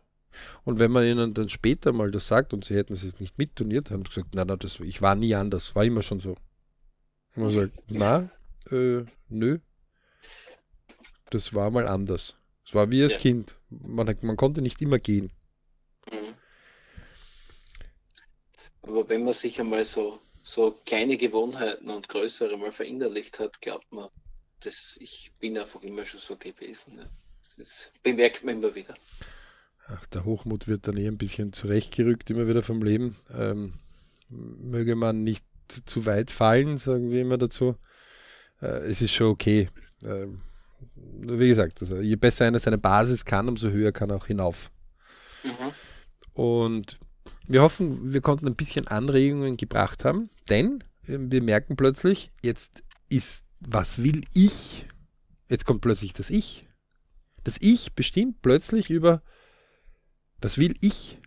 [0.64, 3.92] Und wenn man ihnen dann später mal das sagt und sie hätten es nicht mitturniert,
[3.92, 6.36] haben sie gesagt, nein, nein, das, ich war nie anders, war immer schon so.
[7.36, 8.30] Und man sagt, na,
[8.72, 9.60] äh, nö,
[11.30, 12.39] das war mal anders.
[12.70, 13.20] Es war wie als ja.
[13.20, 13.56] Kind.
[13.72, 15.32] Man, man konnte nicht immer gehen.
[16.12, 16.36] Mhm.
[18.84, 23.92] Aber wenn man sich einmal so, so kleine Gewohnheiten und größere mal verinnerlicht hat, glaubt
[23.92, 24.10] man,
[24.60, 26.98] das, ich bin einfach immer schon so gewesen.
[26.98, 27.10] Ne?
[27.58, 28.94] Das bemerkt man immer wieder.
[29.88, 33.16] Ach, der Hochmut wird dann eh ein bisschen zurechtgerückt, immer wieder vom Leben.
[33.34, 33.74] Ähm,
[34.30, 35.44] möge man nicht
[35.88, 37.78] zu weit fallen, sagen wir immer dazu.
[38.62, 39.70] Äh, es ist schon okay.
[40.06, 40.44] Ähm,
[40.96, 44.72] wie gesagt, also je besser einer seine Basis kann, umso höher kann er auch hinauf.
[45.44, 45.72] Mhm.
[46.34, 47.00] Und
[47.48, 52.84] wir hoffen, wir konnten ein bisschen Anregungen gebracht haben, denn ähm, wir merken plötzlich, jetzt
[53.10, 54.86] ist was will ich?
[55.50, 56.66] Jetzt kommt plötzlich das Ich.
[57.44, 59.22] Das Ich bestimmt plötzlich über,
[60.42, 61.18] was will ich?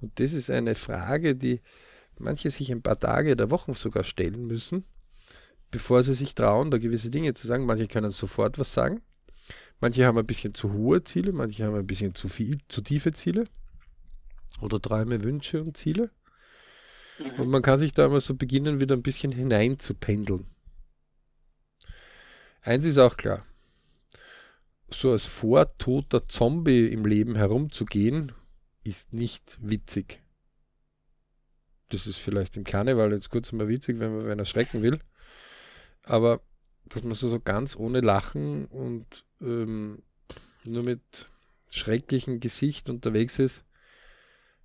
[0.00, 1.60] Und das ist eine Frage, die
[2.18, 4.84] manche sich ein paar Tage oder Wochen sogar stellen müssen,
[5.72, 7.66] bevor sie sich trauen, da gewisse Dinge zu sagen.
[7.66, 9.02] Manche können sofort was sagen.
[9.80, 13.10] Manche haben ein bisschen zu hohe Ziele, manche haben ein bisschen zu viel, zu tiefe
[13.10, 13.46] Ziele
[14.60, 16.10] oder Träume, Wünsche und Ziele.
[17.18, 17.40] Mhm.
[17.40, 20.46] Und man kann sich da mal so beginnen, wieder ein bisschen hinein zu pendeln.
[22.60, 23.44] Eins ist auch klar.
[24.88, 28.30] So als vortoter Zombie im Leben herumzugehen,
[28.84, 30.22] ist nicht witzig.
[31.88, 35.00] Das ist vielleicht im Karneval jetzt kurz mal witzig, wenn man einer schrecken will.
[36.02, 36.40] Aber
[36.84, 40.02] dass man so, so ganz ohne Lachen und ähm,
[40.64, 41.28] nur mit
[41.70, 43.64] schrecklichem Gesicht unterwegs ist,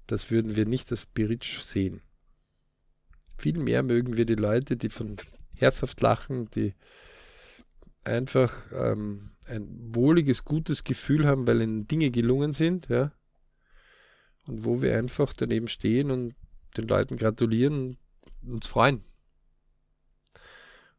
[0.08, 2.02] das würden wir nicht als Spiritsch sehen.
[3.38, 5.18] Vielmehr mögen wir die Leute, die von
[5.58, 6.74] herzhaft lachen, die
[8.04, 13.12] einfach ähm, ein wohliges, gutes Gefühl haben, weil ihnen Dinge gelungen sind, ja.
[14.48, 16.34] Und wo wir einfach daneben stehen und
[16.78, 17.98] den Leuten gratulieren
[18.44, 19.04] und uns freuen.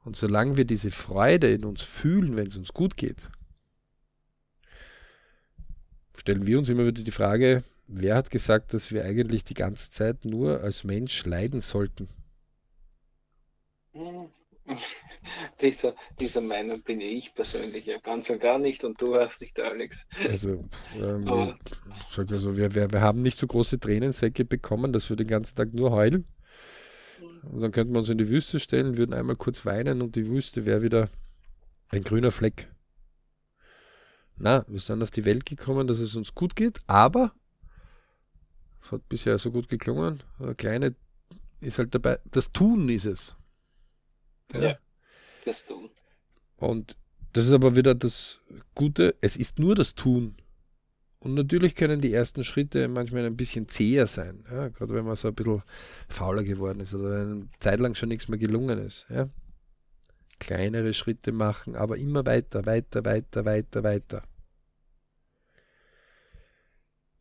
[0.08, 3.28] Und solange wir diese Freude in uns fühlen, wenn es uns gut geht,
[6.16, 9.90] stellen wir uns immer wieder die Frage, wer hat gesagt, dass wir eigentlich die ganze
[9.90, 12.08] Zeit nur als Mensch leiden sollten?
[15.60, 19.60] dieser, dieser Meinung bin ich persönlich ja ganz und gar nicht und du auch nicht,
[19.60, 20.08] Alex.
[20.26, 20.64] Also,
[20.96, 21.58] ähm, wir,
[22.16, 25.74] also wir, wir, wir haben nicht so große Tränensäcke bekommen, dass wir den ganzen Tag
[25.74, 26.26] nur heulen.
[27.42, 30.28] Und dann könnten wir uns in die Wüste stellen, würden einmal kurz weinen und die
[30.28, 31.08] Wüste wäre wieder
[31.88, 32.68] ein grüner Fleck.
[34.36, 37.32] Na, wir sind auf die Welt gekommen, dass es uns gut geht, aber
[38.82, 40.22] es hat bisher so gut geklungen.
[40.38, 40.94] Eine kleine
[41.60, 43.36] ist halt dabei, das Tun ist es.
[44.52, 44.78] Ja, ja
[45.44, 45.90] das Tun.
[46.56, 46.96] Und
[47.32, 48.40] das ist aber wieder das
[48.74, 50.36] Gute, es ist nur das Tun.
[51.20, 55.16] Und natürlich können die ersten Schritte manchmal ein bisschen zäher sein, ja, gerade wenn man
[55.16, 55.62] so ein bisschen
[56.08, 59.06] fauler geworden ist oder wenn eine Zeit lang schon nichts mehr gelungen ist.
[59.08, 59.28] Ja.
[60.38, 64.22] Kleinere Schritte machen, aber immer weiter, weiter, weiter, weiter, weiter.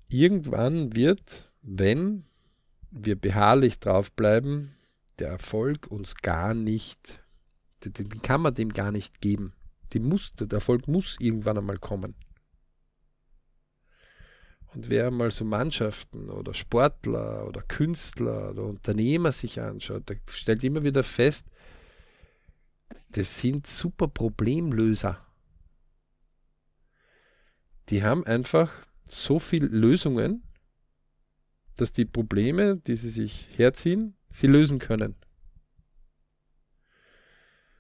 [0.10, 2.24] Irgendwann wird, wenn
[2.92, 4.76] wir beharrlich draufbleiben,
[5.18, 7.24] der Erfolg uns gar nicht,
[7.84, 9.54] den, kann man dem gar nicht geben.
[9.94, 12.14] Die muss, der Erfolg muss irgendwann einmal kommen.
[14.74, 20.64] Und wer mal so Mannschaften oder Sportler oder Künstler oder Unternehmer sich anschaut, der stellt
[20.64, 21.48] immer wieder fest,
[23.10, 25.26] das sind super Problemlöser.
[27.90, 28.72] Die haben einfach
[29.06, 30.44] so viele Lösungen,
[31.78, 35.16] dass die Probleme, die sie sich herziehen, sie lösen können.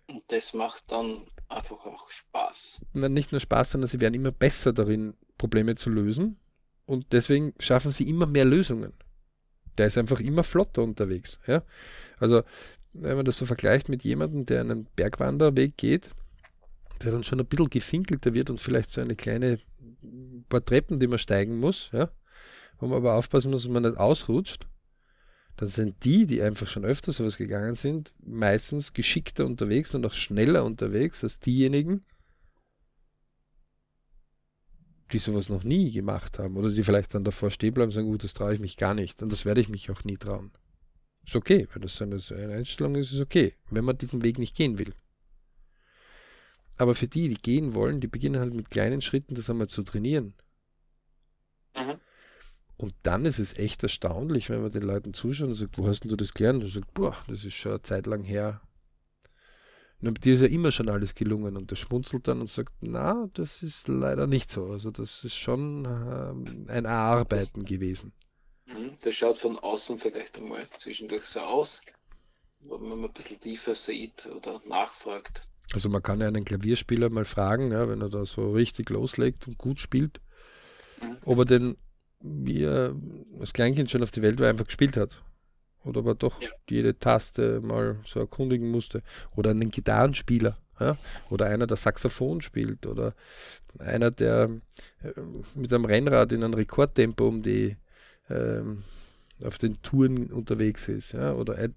[0.07, 2.85] Und das macht dann einfach auch Spaß.
[2.93, 6.39] Nicht nur Spaß, sondern sie werden immer besser darin, Probleme zu lösen.
[6.87, 8.93] Und deswegen schaffen sie immer mehr Lösungen.
[9.77, 11.37] Der ist einfach immer flotter unterwegs.
[11.45, 11.61] Ja?
[12.17, 12.43] Also,
[12.93, 16.09] wenn man das so vergleicht mit jemandem, der einen Bergwanderweg geht,
[17.03, 19.59] der dann schon ein bisschen gefinkelter wird und vielleicht so eine kleine
[20.49, 22.09] paar Treppen, die man steigen muss, ja,
[22.79, 24.65] wo man aber aufpassen muss, dass man nicht ausrutscht,
[25.57, 30.13] dann sind die, die einfach schon öfter sowas gegangen sind, meistens geschickter unterwegs und auch
[30.13, 32.01] schneller unterwegs als diejenigen,
[35.11, 38.07] die sowas noch nie gemacht haben oder die vielleicht dann davor stehen bleiben und sagen,
[38.07, 40.51] gut, das traue ich mich gar nicht und das werde ich mich auch nie trauen.
[41.25, 44.77] Ist okay, wenn das eine Einstellung ist, ist okay, wenn man diesen Weg nicht gehen
[44.77, 44.93] will.
[46.77, 49.83] Aber für die, die gehen wollen, die beginnen halt mit kleinen Schritten das einmal zu
[49.83, 50.35] trainieren.
[51.75, 51.99] Mhm.
[52.77, 56.05] Und dann ist es echt erstaunlich, wenn man den Leuten zuschaut und sagt, wo hast
[56.05, 56.63] du das gelernt?
[56.63, 58.61] Und sagt, boah, das ist schon eine Zeit lang her.
[60.01, 61.57] Und dir ist ja immer schon alles gelungen.
[61.57, 64.67] Und der schmunzelt dann und sagt, na, das ist leider nicht so.
[64.67, 68.13] Also das ist schon ähm, ein Erarbeiten das, gewesen.
[68.65, 68.91] Mhm.
[69.01, 71.81] Das schaut von außen vielleicht einmal zwischendurch so aus,
[72.59, 75.49] wenn man ein bisschen tiefer sieht oder nachfragt.
[75.73, 79.47] Also man kann ja einen Klavierspieler mal fragen, ja, wenn er da so richtig loslegt
[79.47, 80.21] und gut spielt,
[81.01, 81.17] mhm.
[81.25, 81.77] ob er denn,
[82.19, 82.95] wie er
[83.39, 85.21] als Kleinkind schon auf die Welt war, einfach gespielt hat.
[85.83, 86.49] Oder ob er doch ja.
[86.69, 89.03] jede Taste mal so erkundigen musste.
[89.35, 90.57] Oder einen Gitarrenspieler.
[90.79, 90.97] Ja?
[91.29, 92.85] Oder einer, der Saxophon spielt.
[92.85, 93.13] Oder
[93.79, 94.49] einer, der
[95.03, 95.11] äh,
[95.55, 97.77] mit einem Rennrad in einem Rekordtempo um die
[98.29, 98.83] ähm,
[99.41, 101.13] auf den Touren unterwegs ist.
[101.13, 101.33] Ja?
[101.33, 101.69] Oder äh,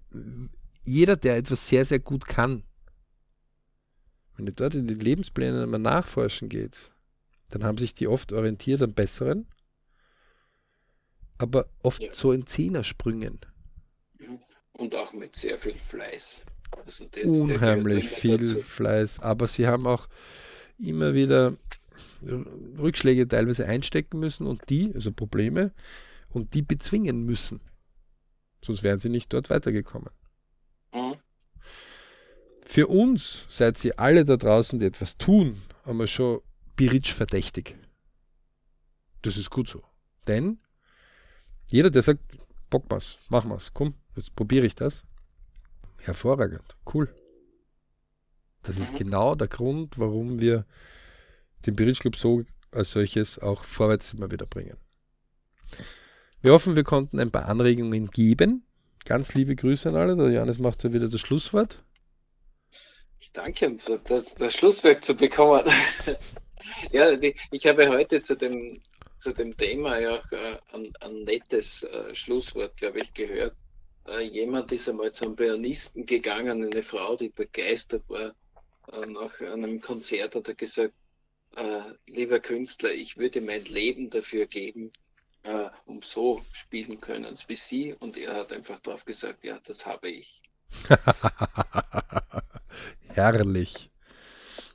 [0.83, 2.63] jeder, der etwas sehr, sehr gut kann,
[4.35, 6.93] wenn du dort in die Lebenspläne mal nachforschen gehst,
[7.49, 9.45] dann haben sich die oft orientiert am Besseren,
[11.37, 12.13] aber oft ja.
[12.13, 13.39] so in Zehnersprüngen.
[14.73, 16.45] Und auch mit sehr viel Fleiß.
[16.85, 18.61] Also das, Unheimlich viel dazu.
[18.61, 20.07] Fleiß, aber sie haben auch
[20.79, 21.53] immer wieder
[22.23, 25.71] Rückschläge teilweise einstecken müssen und die, also Probleme,
[26.29, 27.59] und die bezwingen müssen.
[28.63, 30.09] Sonst wären sie nicht dort weitergekommen.
[32.65, 36.41] Für uns seid ihr alle da draußen, die etwas tun, einmal schon
[36.77, 37.75] Biritsch verdächtig.
[39.23, 39.83] Das ist gut so.
[40.27, 40.57] Denn
[41.67, 42.21] jeder, der sagt,
[42.69, 45.03] Bock was, mach was, komm, jetzt probiere ich das.
[45.99, 47.13] Hervorragend, cool.
[48.63, 48.97] Das ist mhm.
[48.97, 50.65] genau der Grund, warum wir
[51.65, 54.77] den Biritsch Club so als solches auch vorwärts immer wieder bringen.
[56.41, 58.65] Wir hoffen, wir konnten ein paar Anregungen geben.
[59.05, 60.15] Ganz liebe Grüße an alle.
[60.15, 61.83] Der Johannes macht ja wieder das Schlusswort.
[63.19, 65.63] Ich danke das, das Schlusswerk zu bekommen.
[66.91, 68.81] ja, die, ich habe heute zu dem,
[69.17, 73.55] zu dem Thema ja auch äh, ein, ein, nettes äh, Schlusswort, glaube ich, gehört.
[74.07, 78.33] Äh, jemand ist einmal zum Pianisten gegangen, eine Frau, die begeistert war
[78.91, 80.93] äh, nach einem Konzert hat er gesagt,
[81.55, 84.91] äh, lieber Künstler, ich würde mein Leben dafür geben,
[85.43, 87.93] äh, um so spielen können wie Sie.
[87.93, 90.41] Und er hat einfach darauf gesagt, ja, das habe ich.
[93.09, 93.90] Herrlich.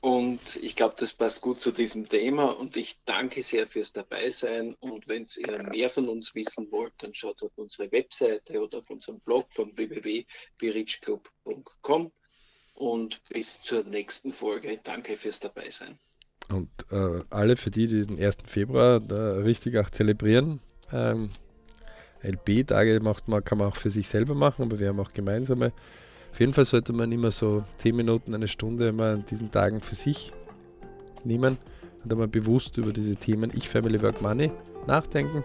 [0.07, 4.73] Und ich glaube, das passt gut zu diesem Thema und ich danke sehr fürs Dabeisein.
[4.79, 8.89] Und wenn ihr mehr von uns wissen wollt, dann schaut auf unsere Webseite oder auf
[8.89, 12.13] unserem Blog von www.birichclub.com
[12.75, 14.79] und bis zur nächsten Folge.
[14.81, 15.99] Danke fürs Dabeisein.
[16.47, 18.37] Und äh, alle für die, die den 1.
[18.45, 20.61] Februar da richtig auch zelebrieren,
[20.93, 21.31] ähm,
[22.23, 25.73] LB-Tage macht man, kann man auch für sich selber machen, aber wir haben auch gemeinsame.
[26.37, 29.81] Auf jeden Fall sollte man immer so 10 Minuten, eine Stunde immer an diesen Tagen
[29.81, 30.31] für sich
[31.23, 31.57] nehmen
[32.03, 34.51] und einmal bewusst über diese Themen Ich, Family, Work, Money
[34.85, 35.43] nachdenken,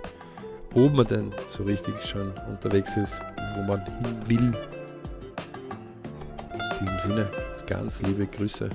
[0.74, 3.22] ob man denn so richtig schon unterwegs ist,
[3.56, 4.52] wo man hin will.
[6.78, 7.30] In diesem Sinne,
[7.66, 8.68] ganz liebe Grüße.